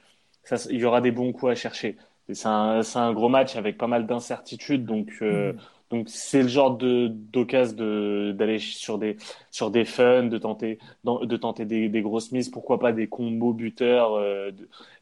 [0.44, 1.96] ça, il y aura des bons coups à chercher.
[2.28, 4.84] Et C'est un, c'est un gros match avec pas mal d'incertitudes.
[4.84, 5.56] Donc, euh, Mm.
[5.90, 9.16] Donc c'est le genre de d'occasion de d'aller sur des
[9.50, 14.14] sur des fun, de tenter de tenter des, grosses mises, pourquoi pas des combos buteurs,
[14.14, 14.50] euh,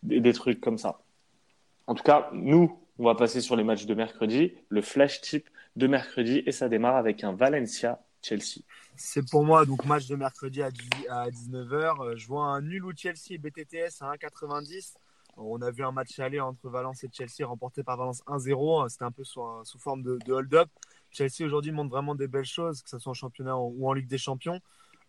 [0.03, 1.01] de- des, trucs comme ça.
[1.87, 5.49] En tout cas, nous, on va passer sur les matchs de mercredi, le flash tip
[5.77, 8.61] de mercredi et ça démarre avec un Valencia Chelsea.
[8.97, 12.17] C'est pour moi, donc match de mercredi à, 10 à 19h.
[12.17, 14.95] Je vois un nul ou Chelsea BTTS à 1,90.
[15.37, 18.89] On a vu un match aller entre Valence et Chelsea remporté par Valence 1-0.
[18.89, 19.43] C'était un peu sous,
[19.79, 20.69] forme de, hold-up.
[21.11, 24.09] Chelsea aujourd'hui montre vraiment des belles choses, que ce soit en championnat ou en Ligue
[24.09, 24.61] des Champions.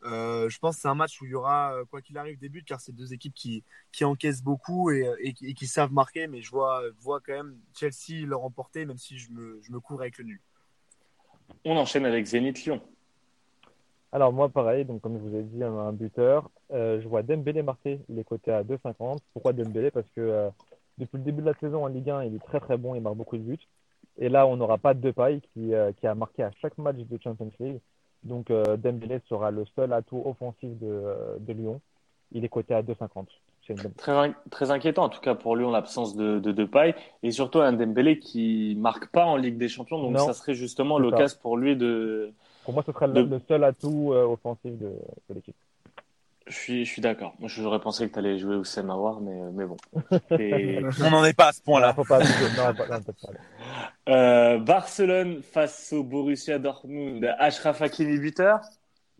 [0.04, 2.38] Euh, je pense que c'est un match où il y aura, euh, quoi qu'il arrive,
[2.38, 6.28] des buts, car c'est deux équipes qui, qui encaissent beaucoup et, qui- savent marquer.
[6.28, 10.02] Mais je vois, quand même Chelsea le remporter, même si je me, je me cours
[10.02, 10.42] avec le nul.
[11.64, 12.82] On enchaîne avec Zénith Lyon.
[14.16, 16.50] Alors moi pareil, donc comme je vous ai dit, un, buteur.
[16.72, 19.18] Euh, je vois Dembélé marquer, il est coté à 2,50.
[19.34, 19.92] Pourquoi Dembélé?
[19.92, 20.50] Parce que euh,
[20.98, 23.02] depuis le début de la saison en Ligue 1, il est très très bon, il
[23.02, 23.60] marque beaucoup de buts.
[24.18, 26.96] Et là, on n'aura pas de Depay qui, euh, qui a marqué à chaque match
[26.96, 27.82] de Champions League.
[28.24, 31.82] Donc Dembélé sera le seul atout offensif de, de Lyon.
[32.32, 33.26] Il est coté à 2,50.
[33.68, 36.96] C'est une bonne- Très, très inquiétant en tout cas pour Lyon l'absence de, de Depay
[37.22, 40.26] et surtout un Dembélé qui marque pas en Ligue des Champions donc Non.
[40.26, 42.32] ça serait justement l'occasion pour lui de
[42.66, 44.92] Pour moi, ce sera le, De- le seul atout euh, offensif de,
[45.30, 45.56] de l'équipe.
[46.48, 47.34] je suis je suis d'accord.
[47.40, 49.78] Moi j'aurais pensé que tu allais jouer Oussem Aouar mais mais bon.
[50.40, 51.96] Et On n'en est pas à ce point-là.
[54.10, 57.24] euh, Barcelone face au Borussia Dortmund.
[57.40, 58.60] Achraf Hakimi buteur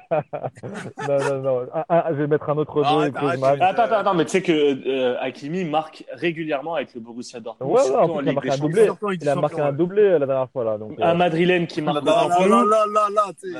[1.08, 1.66] non, non, non.
[1.74, 3.14] Un- un- je vais mettre un autre arrête.
[3.16, 7.70] attends attends attends mais tu sais que euh, Hakimi marque régulièrement avec le Borussia Dortmund
[7.72, 8.88] Ouais, ouais, surtout en en plus, il a marqué un doublé.
[9.20, 10.78] Il a marqué un doublé euh, la dernière fois, là.
[10.78, 12.64] Donc, un euh, Madrilène qui marque La dernière fois, là.
[12.66, 12.86] La,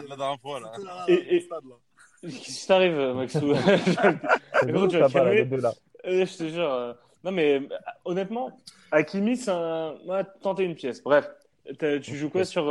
[0.08, 0.72] la dernière fois, là.
[1.08, 1.48] Et- et-.
[2.22, 3.40] Qu'est-ce qui t'arrive Maxou?
[4.60, 5.72] Tu vas là, deux, là.
[6.06, 6.72] Euh, je te jure.
[6.72, 6.92] euh,
[7.24, 7.62] Non, mais
[8.04, 8.50] honnêtement,
[8.92, 9.94] Hakimi, c'est un.
[10.06, 11.02] Ouais, tenter une pièce.
[11.02, 11.28] Bref,
[11.80, 12.64] tu joues quoi sur,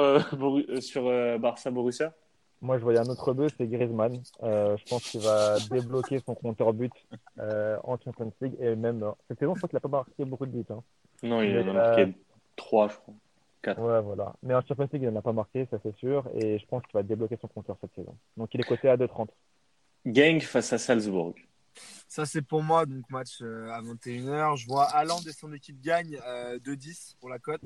[0.80, 2.14] sur euh, Barça Borussia?
[2.62, 4.22] Moi, je voyais un autre deux, c'est Griezmann.
[4.44, 6.94] Euh, je pense qu'il va débloquer son compteur but
[7.40, 8.56] euh, en Champions League.
[8.60, 10.66] Et même, euh, cette saison, je crois qu'il n'a pas marqué beaucoup de buts.
[10.70, 10.84] Hein.
[11.24, 12.14] Non, il en a marqué
[12.56, 13.14] 3, je crois.
[13.84, 14.34] Ouais, voilà.
[14.44, 16.30] Mais en Champions League, il n'en a pas marqué, ça c'est sûr.
[16.36, 18.16] Et je pense qu'il va débloquer son compteur cette saison.
[18.38, 19.30] Donc, il est coté à 2,30.
[20.06, 21.34] Gang face à Salzbourg.
[22.12, 24.58] Ça, c'est pour moi, donc match euh, à 21h.
[24.58, 27.62] Je vois Haaland et son équipe gagne euh, 2-10 pour la cote.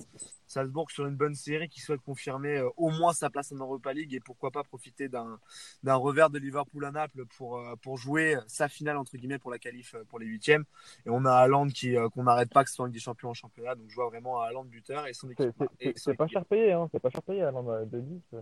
[0.45, 3.91] Salzbourg sur une bonne série qui souhaite confirmer euh, au moins sa place en Europa
[3.91, 8.37] League et pourquoi pas profiter d'un revers de Liverpool à Naples pour, euh, pour jouer
[8.45, 10.65] sa finale, entre guillemets, pour la qualif pour les huitièmes.
[11.07, 13.33] Et on a Haaland qui, qu'on n'arrête pas que ce soit Ligue des Champions en
[13.33, 13.73] championnat.
[13.73, 15.53] Donc, je vois vraiment Haaland buteur et son équipe.
[15.97, 16.87] c'est- pas cher payé, hein.
[16.91, 18.21] C'est pas cher payé, Haaland, euh, 2,10.
[18.35, 18.41] euh.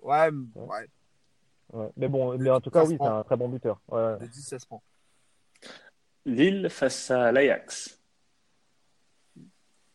[0.00, 0.88] Ouais, ouais.
[1.74, 1.90] Ouais.
[1.98, 3.78] Mais bon, mais en tout cas, oui, c'est un très bon buteur.
[3.88, 4.16] Ouais.
[4.20, 4.82] 2-10, ça se prend.
[6.24, 8.00] Lille face à l'Ajax.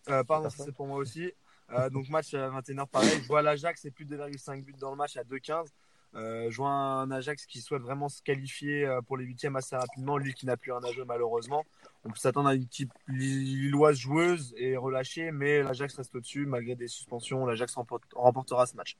[0.10, 1.32] Euh, pardon, c'est pour moi aussi.
[1.72, 3.20] Euh, donc match à 21h pareil.
[3.22, 5.68] Je vois l'Ajax c'est plus de 2,5 buts dans le match à 2,15.
[6.16, 9.76] Euh, je vois un Ajax qui souhaite vraiment se qualifier euh, pour les huitièmes assez
[9.76, 10.18] rapidement.
[10.18, 11.64] Lui qui n'a plus à jouer malheureusement.
[12.04, 16.76] On peut s'attendre à une équipe lilloise joueuse et relâchée, mais l'Ajax reste au-dessus malgré
[16.76, 17.46] des suspensions.
[17.46, 18.98] L'Ajax remporte- remportera ce match.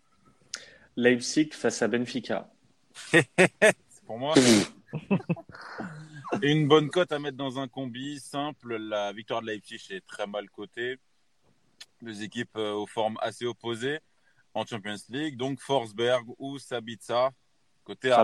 [0.96, 2.52] Leipzig face à Benfica.
[3.12, 4.36] C'est pour moi.
[6.42, 8.78] Une bonne cote à mettre dans un combi simple.
[8.78, 10.98] La victoire de Leipzig est très mal cotée.
[12.02, 14.00] Deux équipes euh, aux formes assez opposées
[14.54, 15.38] en Champions League.
[15.38, 17.32] Donc Forsberg ou Sabitza.
[17.84, 18.18] Côté à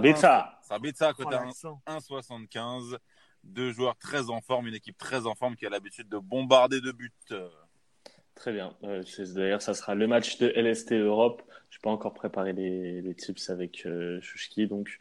[0.61, 1.13] Sabitza.
[1.13, 1.81] côté à l'accent.
[1.87, 2.97] 1,75.
[3.43, 6.81] Deux joueurs très en forme, une équipe très en forme qui a l'habitude de bombarder
[6.81, 7.11] de buts.
[8.33, 8.75] Très bien.
[8.83, 11.43] Euh, c'est- D'ailleurs, ça sera le match de LST Europe.
[11.69, 14.99] Je n'ai pas encore préparé les, les tips avec euh, Chouchki, donc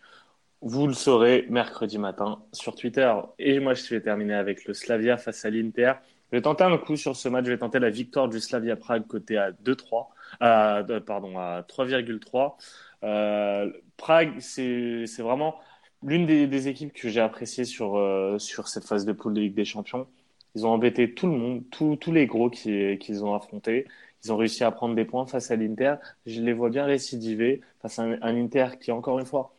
[0.64, 3.12] vous le saurez mercredi matin sur Twitter.
[3.38, 5.92] Et moi, je vais terminer avec le Slavia face à l'Inter.
[6.32, 7.44] Je vais tenter un coup sur ce match.
[7.44, 10.08] Je vais tenter la victoire du Slavia Prague côté à 2-3,
[10.40, 12.56] à, euh, pardon, à 3,3.
[13.02, 15.56] Euh, Prague, c'est vraiment
[16.02, 19.54] l'une des, équipes que j'ai appréciées sur, euh, sur cette phase de poule de Ligue
[19.54, 20.06] des Champions.
[20.54, 23.86] Ils ont embêté tout le monde, tous tous les gros qui- qu'ils ont affrontés.
[24.24, 25.96] Ils ont réussi à prendre des points face à l'Inter.
[26.26, 29.54] Je les vois bien récidiver face à un Inter qui, encore une fois,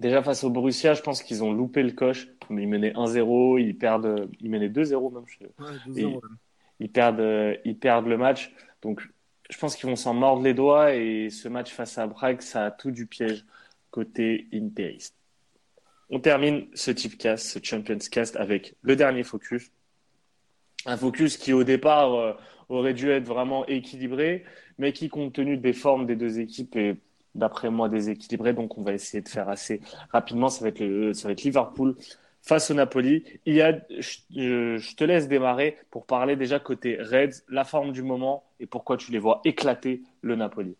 [0.00, 2.28] déjà face au Borussia, je pense qu'ils ont loupé le coche.
[2.50, 5.24] Mais Ils menaient 1-0, ils perdent, ils menaient 2-0 même.
[5.26, 6.20] je- Ouais, 2-0, Et- ouais.
[6.80, 8.52] ils perdent, ils perdent le match.
[8.82, 9.02] Donc,
[9.50, 12.66] je pense qu'ils vont s'en mordre les doigts et ce match face à Prague, ça
[12.66, 13.44] a tout du piège
[13.90, 15.14] côté interiste.
[16.10, 19.70] On termine ce type cast, ce Champions Cast avec le dernier focus.
[20.84, 22.32] Un focus qui, au départ, euh,
[22.68, 24.44] aurait dû être vraiment équilibré,
[24.78, 26.96] mais qui, compte tenu des formes des deux équipes, est,
[27.36, 28.52] d'après moi, déséquilibré.
[28.52, 30.48] Donc, on va essayer de faire assez rapidement.
[30.48, 31.96] Ça va être, ça va être Liverpool
[32.42, 33.24] face au Napoli.
[33.44, 33.56] Il
[33.98, 38.96] je, te laisse démarrer pour parler déjà côté Reds, la forme du moment et pourquoi
[38.96, 40.76] tu les vois éclater le Napoli.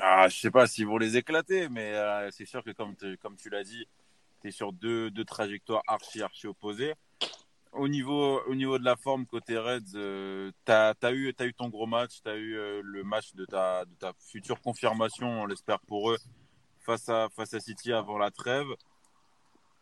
[0.00, 3.36] Ah, je sais pas s'ils vont les éclater, mais euh, c'est sûr que comme, comme
[3.36, 3.88] tu l'as dit,
[4.40, 6.94] tu es sur deux, deux trajectoires archi, archi opposées.
[7.72, 11.54] Au niveau, au niveau de la forme côté Reds, euh, tu as, eu, t'as eu
[11.54, 15.42] ton gros match, tu as eu euh, le match de ta, de ta future confirmation,
[15.42, 16.16] on l'espère pour eux,
[16.80, 18.66] face à, face à City avant la trêve.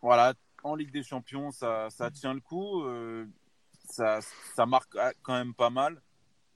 [0.02, 3.24] Voilà, en Ligue des Champions, ça, ça tient le coup, euh,
[3.88, 4.20] ça,
[4.54, 6.02] ça marque quand même pas mal.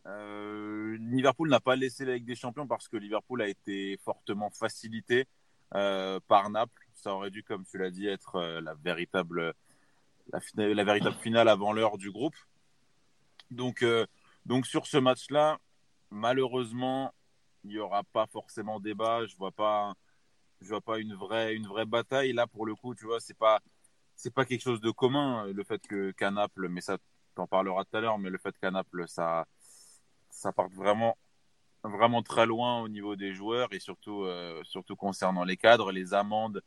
[0.07, 4.51] Euh, Liverpool n'a pas laissé la Ligue des Champions parce que Liverpool a été fortement
[4.51, 5.27] facilité
[5.71, 6.89] par Naples.
[6.95, 9.55] Ça aurait dû, comme tu l'as dit, être la véritable,
[10.33, 12.37] la, véritable finale avant l'heure du groupe.
[13.51, 14.07] Donc, euh,
[14.47, 15.59] donc sur ce match-là,
[16.11, 17.13] malheureusement,
[17.65, 19.27] il n'y aura pas forcément débat.
[19.27, 19.95] Je vois pas,
[20.61, 22.33] vois pas une vraie, une vraie bataille.
[22.33, 23.61] Là, pour le coup, tu vois, c'est pas,
[24.35, 26.99] pas quelque chose de commun le fait que qu'à mais ça,
[27.35, 29.47] t'en parleras tout à l'heure, mais le fait qu'à Naples, ça,
[30.31, 31.17] ça parte vraiment
[31.83, 36.13] vraiment très loin au niveau des joueurs et surtout, euh, surtout concernant les cadres, les
[36.13, 36.63] amendes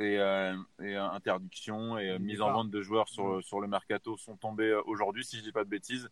[0.00, 3.68] et, euh, et euh, interdictions et euh, mise en vente de joueurs sur, sur le
[3.68, 6.08] mercato sont tombés euh, aujourd'hui, si je dis pas de bêtises.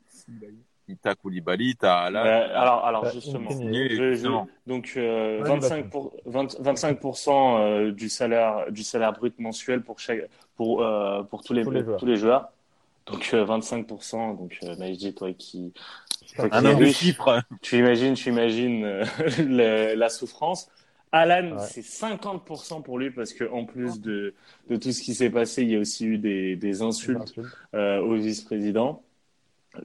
[1.00, 2.22] T'as Koulibaly, t'as Alan.
[2.24, 7.92] Ouais, alors, alors Bah, justement, je- je- donc euh, Ouais, 25 pour, 20 25% euh,
[7.92, 11.82] du salaire du salaire brut mensuel pour chaque pour euh, pour tous les Tous les
[11.82, 11.98] joueurs.
[12.00, 12.48] tous les joueurs.
[13.06, 14.34] Donc euh, 25%.
[14.34, 15.72] Donc euh, Majdi, toi qui
[16.36, 17.42] toi qui Un homme de riche, chiffres.
[17.62, 19.04] tu imagines tu imagines euh,
[19.38, 20.68] le- la souffrance.
[21.12, 21.66] Alan, Ouais.
[21.68, 24.34] c'est 50% pour lui parce que en plus de
[24.68, 27.34] de tout ce qui s'est passé, il y a aussi eu des des insultes
[27.74, 29.02] euh, au vice-président.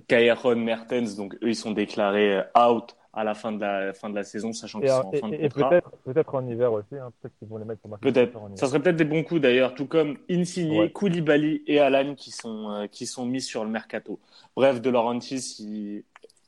[0.08, 4.10] Cameron Mertens, donc eux, ils sont déclarés euh, out à la fin de la fin
[4.10, 5.70] de la saison, sachant qu'ils sont en fin de et- et contrat.
[5.70, 8.40] peut-être peut-être en hiver aussi, hein, peut-être qu'ils vont les mettre pour marquer Peut-être.
[8.56, 10.92] Ça serait peut-être des bons coups d'ailleurs, tout comme Insigne, Ouais.
[10.92, 14.20] Koulibaly et Alan qui sont euh, qui sont mis sur le mercato.
[14.56, 16.04] Bref, De Laurentiis,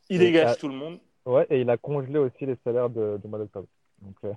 [0.10, 1.00] il, dégage tout le monde.
[1.26, 3.68] Ouais, et il a congelé aussi les salaires de, du mois d'octobre.
[4.02, 4.32] Donc, euh,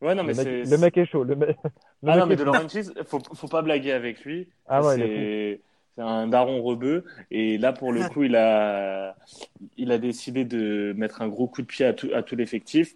[0.00, 1.24] Ouais, non mais le, mec, c'est le mec est chaud.
[1.24, 1.54] Le, le
[2.06, 2.44] ah mec non mais De.
[2.44, 4.48] Laurentiis, faut faut pas blaguer avec lui.
[4.66, 5.60] Ah ouais, c'est
[6.00, 9.16] un daron rebeu et là pour le coup il a
[9.76, 12.94] il a décidé de mettre un gros coup de pied à tout à tout l'effectif.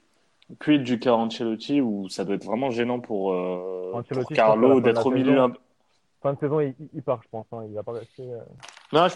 [0.59, 5.07] Puis du cas Ancelotti où ça doit être vraiment gênant pour, euh, pour Carlo d'être
[5.07, 5.39] au milieu.
[5.39, 5.53] un-
[6.23, 7.47] Fin de saison, il, il part, je pense.
[7.53, 7.65] hein.
[7.69, 8.23] Il va pas rester.
[8.23, 8.39] euh,
[8.93, 9.09] Non,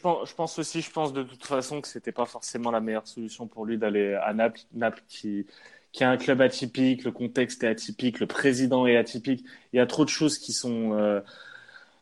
[0.00, 3.06] pense, je pense aussi, je pense de toute façon que c'était pas forcément la meilleure
[3.06, 4.60] solution pour lui d'aller à Naples.
[4.72, 5.46] Naples qui,
[5.92, 9.44] qui est un club atypique, le contexte est atypique, le président est atypique.
[9.72, 11.20] Il y a trop de choses qui sont, euh,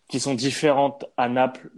[0.08, 1.70] qui sont différentes à Naples.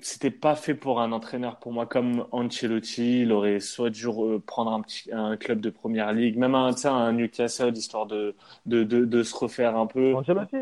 [0.00, 3.22] C'était pas fait pour un entraîneur pour moi comme Ancelotti.
[3.22, 4.06] Il aurait soit dû
[4.46, 8.34] prendre un petit, un club de première ligue, même un, un Newcastle, histoire de,
[8.66, 10.12] de, de, de se refaire un peu.
[10.14, 10.56] Ancelotti?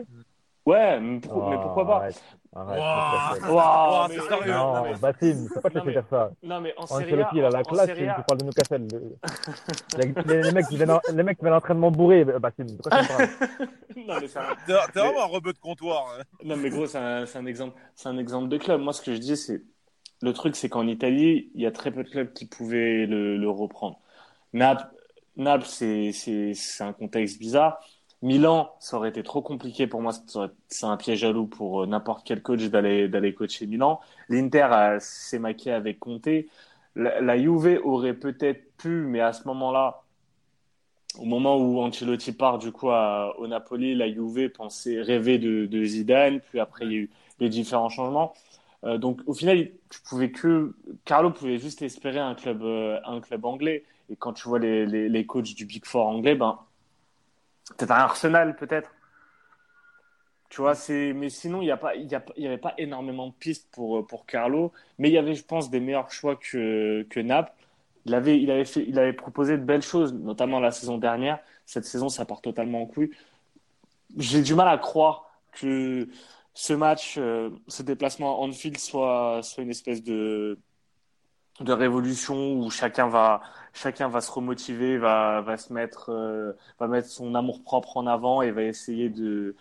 [0.66, 1.96] Ouais, mais, pour- mais pourquoi pas?
[1.98, 2.22] Arrête,
[2.54, 4.52] arrête, mais- c'est sérieux.
[4.52, 6.30] non, Non, mais- Bassim, faut pas te laisser dire ça.
[6.42, 8.86] non, mais en Serie A, il a la classe, tu, A- parles de Newcastle.
[9.98, 12.64] Les, les, les mecs qui viennent, en- les mecs qui viennent à l'entraînement bourré, Bassim,
[12.64, 13.28] de quoi tu me parles
[13.96, 16.04] non, mais c'est un- T'es vraiment un rebeu de comptoir.
[16.18, 16.22] hein.
[16.44, 18.80] non, mais gros, c'est un, un exemple, c'est un exemple de club.
[18.80, 19.62] Moi, ce que je dis, c'est
[20.22, 23.36] le truc, c'est qu'en Italie, il y a très peu de clubs qui pouvaient le,
[23.36, 23.98] le reprendre.
[24.52, 24.86] Naples,
[25.36, 26.12] Naples, c'est
[26.80, 27.80] un contexte bizarre.
[28.22, 30.12] Milan, ça aurait été trop compliqué pour moi.
[30.68, 34.00] C'est un piège à pour euh, n'importe quel coach d'aller, d'aller coacher Milan.
[34.28, 36.28] L'Inter s'est maqué avec Conte.
[36.96, 40.04] La, la Juve aurait peut-être pu, mais à ce moment-là,
[41.18, 45.84] au moment où Ancelotti part du coup au Napoli, la Juve pensait rêver de, de
[45.84, 48.34] Zidane, puis après il y a eu les différents changements.
[48.84, 50.74] Euh, donc au final, tu pouvais que
[51.04, 53.84] Carlo pouvait juste espérer un club euh, un club anglais.
[54.10, 56.58] Et quand tu vois les, les, les coachs du Big Four anglais, ben
[57.76, 58.90] peut-être un Arsenal peut-être.
[60.50, 63.28] Tu vois, c'est mais sinon il y a pas il y y avait pas énormément
[63.28, 66.36] de pistes pour euh, pour Carlo, mais il y avait je pense des meilleurs choix
[66.36, 67.52] que que Naples.
[68.06, 71.38] Il avait, il avait fait, il avait proposé de belles choses, notamment la saison dernière.
[71.66, 73.10] Cette saison, ça part totalement en couille.
[74.18, 76.08] J'ai du mal à croire que
[76.54, 80.58] ce match, euh, ce déplacement à Anfield soit, soit une espèce de,
[81.60, 83.40] de révolution où chacun va,
[83.72, 88.06] chacun va se remotiver, va, va se mettre, euh, va mettre son amour propre en
[88.06, 89.56] avant et va essayer de,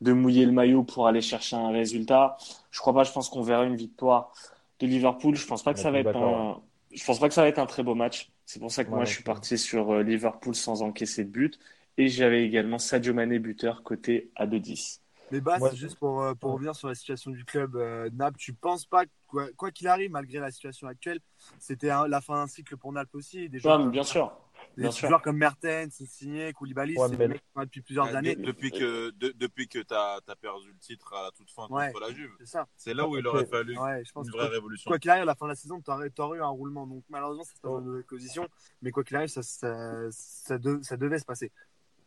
[0.00, 2.36] de mouiller le maillot pour aller chercher un résultat.
[2.70, 4.32] Je crois pas, je pense qu'on verra une victoire
[4.80, 5.34] de Liverpool.
[5.36, 7.58] Je pense pas que ça va être un, je pense pas que ça va être
[7.58, 8.30] un très beau match.
[8.44, 11.30] C'est pour ça que Ouais, moi, je suis parti sur euh, Liverpool sans encaisser de
[11.30, 11.58] but.
[11.96, 15.02] Et j'avais également Sadio Mané buteur côté à 2-10.
[15.30, 15.74] Mais Bas, Ouais.
[15.76, 16.54] juste pour, euh, pour Ouais.
[16.54, 20.10] revenir sur la situation du club euh, Naples, tu penses pas, quoi quoi qu'il arrive,
[20.10, 21.20] malgré la situation actuelle,
[21.58, 24.32] c'était la fin d'un cycle pour Naples aussi Des joueurs, bien sûr.
[24.76, 25.08] des bien sûr.
[25.08, 28.36] joueurs comme Mertens, Insigne, Koulibaly, Ouais, c'est des mecs qui depuis plusieurs années.
[28.36, 31.92] depuis que, de- depuis que t'as as perdu le titre à la toute fin Ouais.
[31.92, 32.30] contre la Juve.
[32.40, 32.66] C'est ça.
[32.76, 34.88] C'est là où il aurait fallu Ouais, je pense une vraie révolution.
[34.88, 36.08] quoi qu'il arrive, à la fin de la saison, tu aurais,
[36.38, 36.86] eu un roulement.
[36.86, 37.68] Donc malheureusement, passe Oh.
[37.68, 38.48] dans une mauvaise position.
[38.82, 41.52] Mais quoi qu'il arrive, ça, ça, ça, de- ça devait se passer.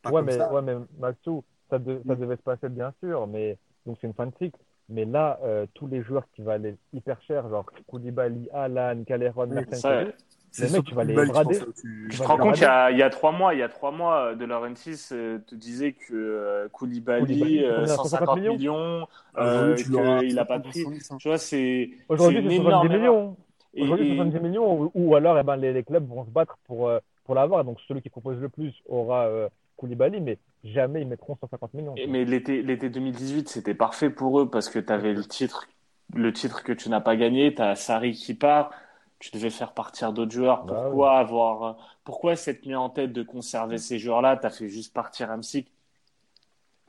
[0.01, 0.51] Pas Ouais, comme mais, ça.
[0.51, 3.57] ouais, mais Maxou, ça, de- ça devait se passer bien sûr, mais
[3.87, 4.59] donc c'est une fin de cycle.
[4.89, 9.55] Mais là, euh, tous les joueurs qui valaient hyper cher, genre Koulibaly, Alan, Caléron, Oui,
[9.55, 9.85] Mertens,
[10.59, 11.59] les mecs, tu vas les je brader.
[11.81, 13.53] tu- Tu Je vas te rends compte, il y, a, il y a trois mois,
[13.53, 17.73] il y a trois mois, De Laurentiis euh, te disait que euh, Koulibaly, Koulibaly, euh,
[17.75, 19.07] combien, 150 millions millions,
[19.39, 19.85] Aujourd'hui, euh, tu
[20.27, 20.81] qu'il n'a pas de 50 prix.
[20.81, 21.17] 70, hein.
[21.17, 22.99] Tu vois, c'est Aujourd'hui, c'est une énorme 70 erreur.
[22.99, 23.37] millions.
[23.77, 26.29] Aujourd'hui, c'est et- 70 millions, ou, ou alors eh ben, les, les clubs vont se
[26.29, 27.63] battre pour, euh, pour l'avoir.
[27.63, 29.49] Donc celui qui propose le plus aura euh,
[29.81, 31.95] Koulibaly, mais jamais ils mettront 150 millions.
[31.97, 35.67] Et- Mais l'été, l'été 2018, c'était parfait pour eux parce que tu avais le titre,
[36.13, 38.71] le titre que tu n'as pas gagné, tu as Sarri qui part,
[39.17, 40.63] tu devais faire partir d'autres joueurs.
[40.65, 44.37] Bah Pourquoi avoir, pourquoi s'être mis en tête de conserver ces joueurs-là?
[44.37, 45.67] Tu as fait juste partir Hamsik.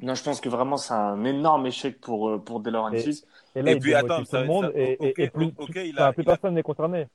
[0.02, 3.24] Non, je pense que vraiment c'est un énorme échec pour, euh, pour De Laurentiis.
[3.54, 5.46] Et là, Et il puis, attends, tout ça- le monde ça- et, et- et plus,
[5.58, 7.06] ok, il enfin, a- plus il a- personne n'est concerné.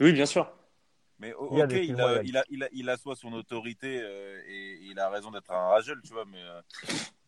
[0.00, 0.50] Oui, bien sûr.
[1.18, 4.98] Mais ok, il, a, il, a, il, a, il assoit son autorité euh, et il
[4.98, 6.24] a raison d'être un rageux, tu vois.
[6.26, 6.60] Mais, euh,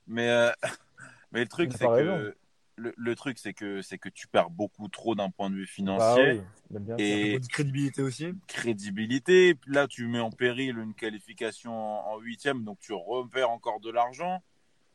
[0.06, 0.50] mais, euh,
[1.32, 2.36] mais le truc, c'est que
[2.76, 5.66] le, le truc, c'est que c'est que tu perds beaucoup trop d'un point de vue
[5.66, 7.00] Ah financier, oui, bien sûr.
[7.00, 8.32] et crédibilité aussi.
[8.46, 9.56] crédibilité.
[9.66, 14.42] Là, tu mets en péril une qualification en huitième, donc tu repères encore de l'argent.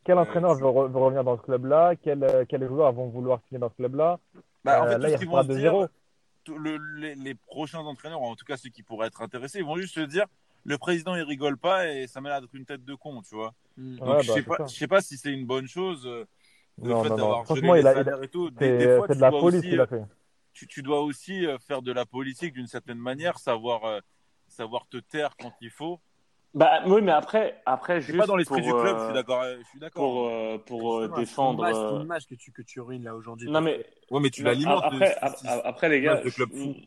[0.06, 1.96] Quel Euh, entraîneur tu- veut, re- veut revenir dans ce club-là?
[1.96, 4.20] Quels joueurs vont vouloir signer dans ce club-là?
[4.64, 5.86] Bah, en fait, là, tout il repart se de dire, zéro.
[6.50, 9.66] Le- les, les prochains entraîneurs, ou en tout cas ceux qui pourraient être intéressés, ils
[9.66, 10.26] vont juste se dire
[10.66, 13.36] le président il rigole pas et ça m'a l'air d'être une tête de con, tu
[13.36, 13.54] vois.
[13.78, 14.00] Mm.
[14.04, 16.06] Donc Ouais, je bah, sais c'est pas, je sais pas si c'est une bonne chose
[16.08, 16.26] euh,
[16.84, 18.50] le Non, fait non, Franchement, il a, il a- salaires et tout.
[18.52, 20.04] Des, des c'est fois, c'est tu de la dois police aussi, qu'il a fait.
[20.54, 24.00] tu, tu dois aussi euh, faire de la politique d'une certaine manière, savoir euh,
[24.48, 26.02] savoir te taire quand il faut.
[26.54, 29.42] Bah oui, mais après, après juste pas dans l'esprit du club, euh, je suis d'accord.
[29.42, 30.04] euh, Je suis d'accord.
[30.04, 31.66] pour, euh, pour euh, défendre.
[31.66, 33.50] C'est ton euh, image que tu, que tu ruines là aujourd'hui.
[33.50, 34.84] Non mais Ouais, mais tu non, l'alimentes.
[34.84, 35.16] après,
[35.64, 36.22] après les gars,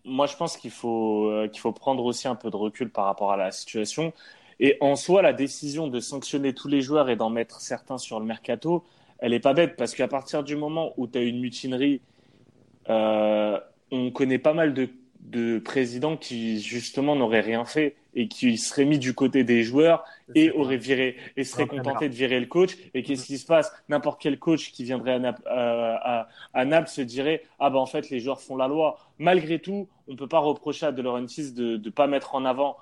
[0.04, 3.06] moi je pense qu'il faut euh, qu'il faut prendre aussi un peu de recul par
[3.06, 4.12] rapport à la situation.
[4.60, 8.20] Et en soi, la décision de sanctionner tous les joueurs et d'en mettre certains sur
[8.20, 8.84] le mercato,
[9.18, 12.00] elle est pas bête parce qu'à partir du moment où tu as une mutinerie,
[12.88, 13.58] euh,
[13.90, 14.88] on connaît pas mal de,
[15.20, 20.04] de présidents qui justement n'auraient rien fait et qui seraient mis du côté des joueurs
[20.34, 21.84] et auraient viré et seraient L'entraîneur.
[21.84, 22.76] contentés de virer le coach.
[22.94, 23.70] Et qu'est-ce qui se passe?
[23.88, 27.76] N'importe quel coach qui viendrait à, Nap- euh, à, à Naples se dirait ah ben
[27.78, 28.98] en fait les joueurs font la loi.
[29.20, 32.76] Malgré tout, on peut pas reprocher à De Laurentiis de ne pas mettre en avant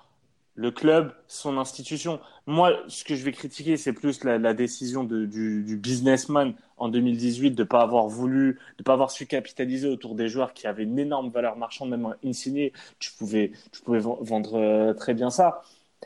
[0.57, 2.21] le club, son institution.
[2.47, 6.55] Moi, ce que je vais critiquer, c'est plus la, la décision de- du, du businessman
[6.77, 10.67] en 2018 de pas avoir voulu, de pas avoir su capitaliser autour des joueurs qui
[10.67, 12.73] avaient une énorme valeur marchande, même insigné.
[12.99, 15.63] Tu pouvais, tu pouvais ven- vendre euh, très bien ça.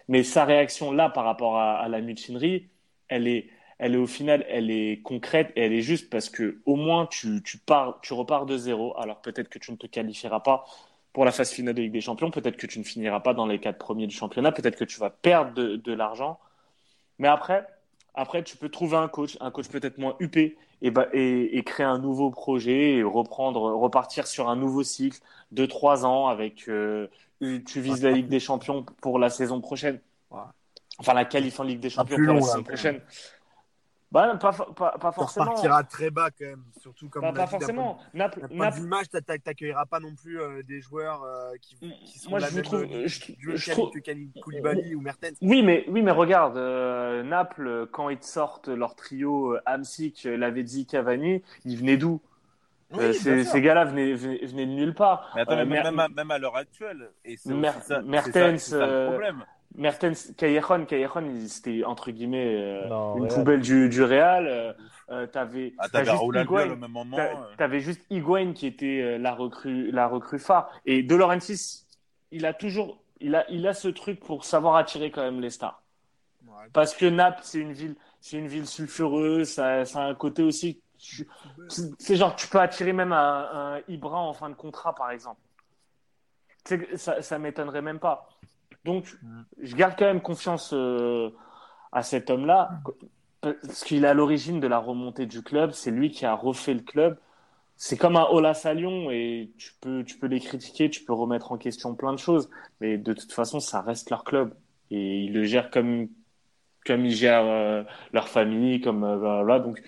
[0.09, 2.69] Mais sa réaction là par rapport à, la mutinerie,
[3.09, 3.49] elle est,
[3.79, 7.07] elle est au final, elle est concrète et elle est juste parce que au moins
[7.07, 8.97] tu, tu pars, tu repars de zéro.
[8.99, 10.65] Alors peut-être que tu ne te qualifieras pas
[11.13, 13.47] pour la phase finale de Ligue des Champions, peut-être que tu ne finiras pas dans
[13.47, 16.39] les quatre premiers du championnat, peut-être que tu vas perdre de l'argent.
[17.19, 17.67] Mais après,
[18.19, 21.63] après, tu peux trouver un coach, un coach peut-être moins huppé, et, bah, et, et
[21.63, 25.21] créer un nouveau projet et reprendre, repartir sur un nouveau cycle
[25.53, 27.07] de trois ans avec, euh,
[27.41, 30.01] tu vises la Ligue des Champions pour la saison prochaine.
[30.99, 33.01] Enfin, la qualif en Ligue des Champions pour long, la saison prochaine.
[34.11, 35.45] Bah, pas, pas, pas Tu forcément.
[35.51, 37.99] repartiras très bas quand même, surtout comme l'a pas dit, forcément.
[38.15, 41.53] Naples, Naples, de vue match, t'a- t'a- t'accueilleras pas non plus euh, des joueurs euh,
[41.61, 44.01] qui, qui sont Moi, la je même trouve- euh, je- du je calibre trouve-
[44.35, 45.37] que Koulibaly ou Mertens.
[45.43, 50.39] Oui, mais, oui, mais regarde, euh, Naples, quand ils sortent leur trio euh, Hamsik, euh,
[50.39, 52.23] Lavezzi, Cavani, ils venaient d'où?
[52.93, 55.31] Oui, Euh, ces, ces gars-là venaient, venaient, venaient de nulle part.
[55.35, 58.03] Mais attends, Euh, mais Mer- même, à, même à l'heure actuelle, et Mer- ça, ça-
[58.03, 59.45] Mertens, c'est ça le euh, problème.
[59.75, 63.35] Mertens, Callejon, Callejon, il- c'était entre guillemets euh, Non, une Real.
[63.35, 64.47] poubelle du, du Real.
[64.47, 64.73] Euh,
[65.11, 67.55] euh, t'avais, Ah, euh.
[67.57, 70.71] T'avais juste Higuain qui était la recrue, la recrue phare.
[70.85, 71.85] Et De Laurentiis,
[72.31, 75.51] il a toujours, il a, il a ce truc pour savoir attirer quand même les
[75.51, 75.83] stars.
[76.47, 76.67] Ouais.
[76.73, 80.43] Parce que Naples, c'est une ville, c'est une ville sulfureuse, ça, ça a un côté
[80.43, 80.81] aussi.
[80.99, 81.29] tu-
[81.99, 85.41] C'est genre, tu peux attirer même un, un Ibra en fin de contrat, par exemple.
[86.97, 88.29] Ça, ça m'étonnerait même pas.
[88.89, 89.43] Donc, Mm.
[89.61, 91.29] je garde quand même confiance euh,
[91.93, 92.81] à cet homme-là,
[93.43, 95.73] parce qu'il est à l'origine de la remontée du club.
[95.73, 97.19] C'est lui qui a refait le club.
[97.77, 101.13] C'est comme un Olas à Lyon, et tu peux, tu peux les critiquer, tu peux
[101.13, 102.49] remettre en question plein de choses,
[102.81, 104.55] mais de toute façon, ça reste leur club.
[104.91, 106.09] Et ils le gèrent comme,
[106.87, 107.83] comme ils gèrent euh,
[108.15, 109.59] leur famille, comme euh, voilà.
[109.61, 109.83] Donc,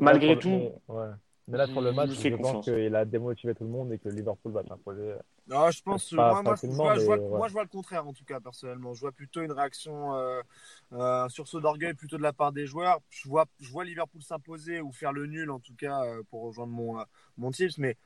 [0.00, 1.10] malgré tout, ouais.
[1.48, 4.08] Mais là, sur le match, je pense qu'il a démotivé tout le monde et que
[4.08, 5.14] Liverpool va s'imposer.
[5.46, 7.28] Non, je pense, Pas moi, moi, je, vois, je vois- mais ouais.
[7.30, 8.94] moi, je vois le contraire en tout cas, personnellement.
[8.94, 10.40] Je vois plutôt une réaction, euh,
[10.92, 13.00] euh, un sursaut d'orgueil plutôt de la part des joueurs.
[13.10, 16.44] Je vois, je vois Liverpool s'imposer ou faire le nul en tout cas euh, pour
[16.44, 17.04] rejoindre mon, euh,
[17.36, 17.98] mon tips, mais,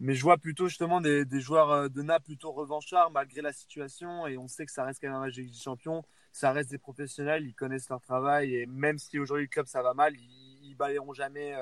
[0.00, 3.52] mais je vois plutôt justement des, des joueurs euh, de Naples plutôt revanchards malgré la
[3.52, 6.04] situation et on sait que ça reste quand même un match des Champions.
[6.32, 9.82] Ça reste des professionnels, ils connaissent leur travail et même si aujourd'hui le club ça
[9.82, 11.54] va mal, ils, ils balayeront jamais.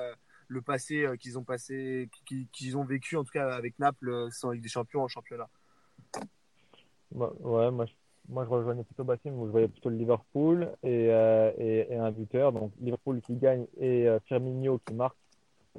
[0.49, 2.09] Le passé euh, qu'ils ont passé,
[2.51, 5.47] qu'ils ont vécu en tout cas avec Naples euh, sans Ligue des Champions en championnat.
[7.13, 7.93] Moi- ouais, moi, je,
[8.27, 11.97] moi, je rejoignais plutôt Bassim, où je voyais plutôt le Liverpool et, euh, et, et
[11.97, 12.51] un buteur.
[12.51, 15.17] Donc, Liverpool qui gagne et euh, Firmino qui marque.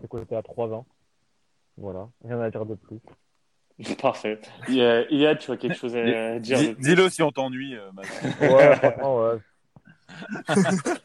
[0.01, 0.87] C'est quoi, c'était à 3 ans.
[1.77, 3.01] Voilà, rien à dire de plus.
[4.01, 4.41] Parfait.
[4.69, 7.33] Il y a, il y a, tu as quelque chose à dire Dis-le si on
[7.33, 8.23] t'ennuie, euh, Max.
[8.41, 9.39] Ouais, franchement, ouais.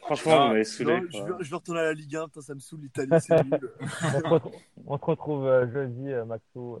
[0.00, 1.00] Franchement, Ah, vous m'avez saoulé.
[1.00, 3.60] Non, je, veux retourner à la Ligue 1, putain, ça me saoule l'Italie, c'est nul.
[4.14, 4.52] On se retrouve,
[4.86, 6.76] on se retrouve euh, jeudi, euh, Maxou.
[6.76, 6.80] euh,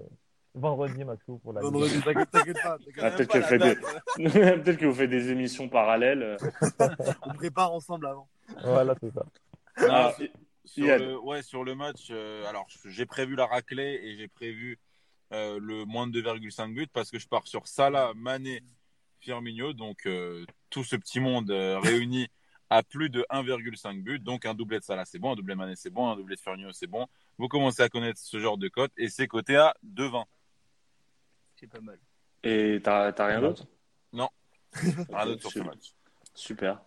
[0.54, 1.70] vendredi, Maxou, pour la Ligue.
[1.72, 2.78] Vendredi, t'inquiète t'inquiète pas.
[2.98, 6.36] Ah, peut-être pas, que des- vous faites des émissions parallèles.
[7.22, 8.28] On prépare ensemble avant.
[8.62, 9.24] Voilà, c'est ça.
[9.88, 10.14] Ah,
[10.64, 14.78] sur, le, ouais, sur le match, euh, alors j'ai prévu la raclée et j'ai prévu
[15.32, 18.62] euh, le moins de 2,5 buts parce que je pars sur Salah, Mané,
[19.26, 19.72] Firmino.
[19.72, 22.28] Donc euh, tout ce petit monde euh, réuni
[22.70, 24.22] à plus de 1,5 but.
[24.22, 25.32] Donc un doublé de Salah, c'est bon.
[25.32, 26.08] Un doublé de Mané, c'est bon.
[26.10, 27.06] Un doublé de Firmino, c'est bon.
[27.38, 30.24] Vous commencez à connaître ce genre de cote et c'est coté à 2,20.
[31.56, 31.98] C'est pas mal.
[32.42, 33.66] Et t'as t'as rien d'autre?
[35.10, 35.66] Rien d'autre sur ce super.
[35.72, 35.94] match.
[36.34, 36.82] Super.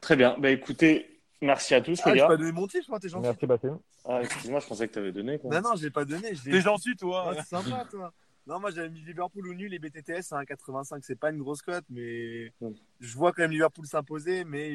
[0.00, 0.34] Très bien.
[0.38, 2.26] Bah écoutez, merci à tous Ah, les j'ai gars.
[2.26, 3.28] pas donné mon titre, moi, t'es gentil.
[3.46, 3.66] Merci.
[4.06, 5.38] Ah, excuse-moi, je pensais que t'avais donné.
[5.38, 5.54] Quoi.
[5.54, 6.32] Non, non, je l'ai pas donné.
[6.42, 7.34] T'es gentil, toi.
[7.36, 8.14] Ah, c'est sympa, toi.
[8.48, 11.00] Non, moi j'avais mis Liverpool ou nul et BTTS à 1,85.
[11.02, 12.50] C'est pas une grosse cote, mais
[12.98, 14.44] je vois quand même Liverpool s'imposer.
[14.44, 14.72] Mais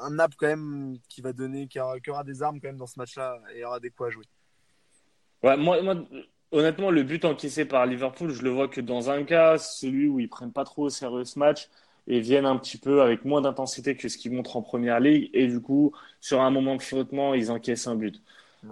[0.00, 2.76] un Naples quand même qui va donner, qui aura, qui aura des armes quand même
[2.76, 4.24] dans ce match-là et aura des coups à jouer.
[5.42, 5.96] Ouais, moi, moi,
[6.52, 10.20] honnêtement, le but encaissé par Liverpool, je le vois que dans un cas, celui où
[10.20, 11.68] ils prennent pas trop au sérieux ce match
[12.06, 15.30] et viennent un petit peu avec moins d'intensité que ce qu'ils montrent en première ligue.
[15.32, 18.22] Et du coup, sur un moment de flottement, ils encaissent un but.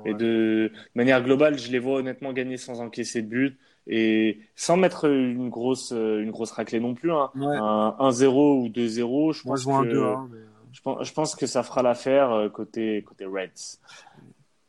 [0.04, 3.58] Et de manière globale, je les vois honnêtement gagner sans encaisser de but
[3.88, 7.10] et sans mettre une grosse, une grosse raclée non plus.
[7.10, 7.30] Hein.
[7.34, 7.56] Ouais.
[7.56, 10.38] Un 1-0 ou 2-0, je Moi pense je vois un que 2 hein, mais...
[10.72, 13.78] je pense, je pense que ça fera l'affaire euh, côté, côté Reds.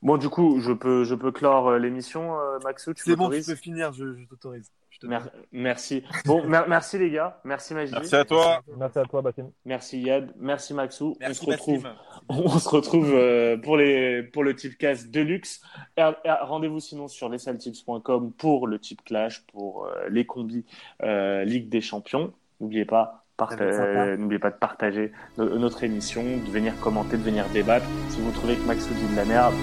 [0.02, 3.30] Bon, du coup, je peux, je peux clore euh, l'émission, euh, Maxou, tu C'est bon,
[3.30, 4.72] tu peux finir, je, je t'autorise.
[5.02, 6.04] Je te Mer- merci.
[6.26, 7.40] Bon, mer- merci les gars.
[7.46, 7.94] Merci Majdi.
[7.96, 8.62] Merci à toi.
[8.78, 9.22] Merci à toi.
[9.66, 10.34] Merci Yad.
[10.38, 11.16] Merci Maxou.
[11.22, 11.88] on se retrouve,
[12.30, 15.62] on se retrouve euh, pour les pour le Tipcast Deluxe.
[15.98, 20.66] Et, et Rendez-vous sinon sur lessaltips.com pour le Tip Clash, pour euh, les combis
[21.04, 22.34] euh, Ligue des Champions.
[22.60, 23.24] N'oubliez pas.
[23.62, 27.86] euh, N'oubliez pas de partager no- notre émission, de venir commenter, de venir débattre.
[28.10, 29.54] Si vous trouvez que Maxou dit de la merde,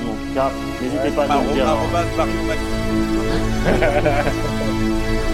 [0.00, 1.68] nous en tout cas, n'hésitez pas à nous dire.
[1.68, 2.62] Arrobas, Mario Maxi.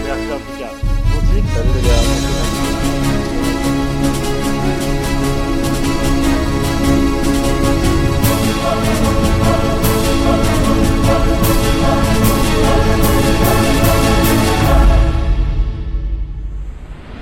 [0.05, 0.71] Merci en tout cas.
[1.13, 1.45] Bon tip.
[1.53, 2.32] Salut les gars.